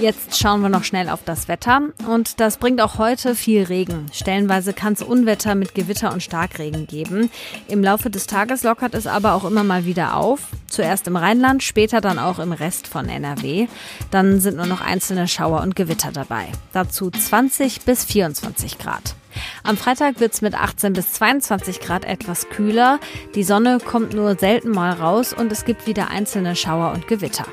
Jetzt 0.00 0.36
schauen 0.38 0.60
wir 0.60 0.68
noch 0.68 0.82
schnell 0.82 1.08
auf 1.08 1.20
das 1.24 1.46
Wetter 1.46 1.80
und 2.08 2.40
das 2.40 2.56
bringt 2.56 2.80
auch 2.80 2.98
heute 2.98 3.36
viel 3.36 3.62
Regen. 3.62 4.06
Stellenweise 4.12 4.72
kann 4.72 4.94
es 4.94 5.02
Unwetter 5.02 5.54
mit 5.54 5.74
Gewitter 5.74 6.12
und 6.12 6.22
Starkregen 6.22 6.88
geben. 6.88 7.30
Im 7.68 7.82
Laufe 7.82 8.10
des 8.10 8.26
Tages 8.26 8.64
lockert 8.64 8.94
es 8.94 9.06
aber 9.06 9.34
auch 9.34 9.44
immer 9.44 9.62
mal 9.62 9.84
wieder 9.84 10.16
auf. 10.16 10.40
Zuerst 10.66 11.06
im 11.06 11.16
Rheinland, 11.16 11.62
später 11.62 12.00
dann 12.00 12.18
auch 12.18 12.40
im 12.40 12.50
Rest 12.50 12.88
von 12.88 13.08
NRW. 13.08 13.68
Dann 14.10 14.40
sind 14.40 14.56
nur 14.56 14.66
noch 14.66 14.80
einzelne 14.80 15.28
Schauer 15.28 15.62
und 15.62 15.76
Gewitter 15.76 16.10
dabei. 16.10 16.48
Dazu 16.72 17.10
20 17.10 17.82
bis 17.82 18.04
24 18.04 18.78
Grad. 18.78 19.14
Am 19.62 19.76
Freitag 19.76 20.18
wird 20.18 20.32
es 20.32 20.42
mit 20.42 20.54
18 20.54 20.92
bis 20.92 21.12
22 21.12 21.80
Grad 21.80 22.04
etwas 22.04 22.48
kühler. 22.48 22.98
Die 23.36 23.44
Sonne 23.44 23.78
kommt 23.78 24.12
nur 24.12 24.36
selten 24.36 24.70
mal 24.70 24.92
raus 24.92 25.32
und 25.32 25.52
es 25.52 25.64
gibt 25.64 25.86
wieder 25.86 26.10
einzelne 26.10 26.56
Schauer 26.56 26.92
und 26.92 27.06
Gewitter. 27.06 27.46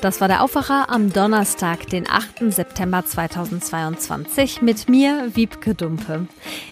Das 0.00 0.20
war 0.20 0.28
der 0.28 0.44
Aufwacher 0.44 0.90
am 0.90 1.12
Donnerstag, 1.12 1.88
den 1.88 2.08
8. 2.08 2.52
September 2.52 3.04
2022 3.04 4.62
mit 4.62 4.88
mir, 4.88 5.30
Wiebke 5.34 5.74
Dumpe. 5.74 6.26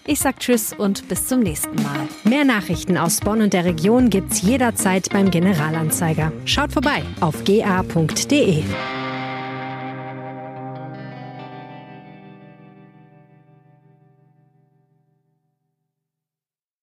Ich 0.04 0.20
sag 0.20 0.38
Tschüss 0.38 0.72
und 0.72 1.08
bis 1.08 1.26
zum 1.26 1.40
nächsten 1.40 1.74
Mal. 1.82 2.08
Mehr 2.22 2.44
Nachrichten 2.44 2.96
aus 2.96 3.20
Bonn 3.20 3.42
und 3.42 3.52
der 3.52 3.64
Region 3.64 4.10
gibt's 4.10 4.42
jederzeit 4.42 5.10
beim 5.10 5.32
Generalanzeiger. 5.32 6.32
Schaut 6.44 6.72
vorbei 6.72 7.02
auf 7.20 7.42
ga.de. 7.44 8.62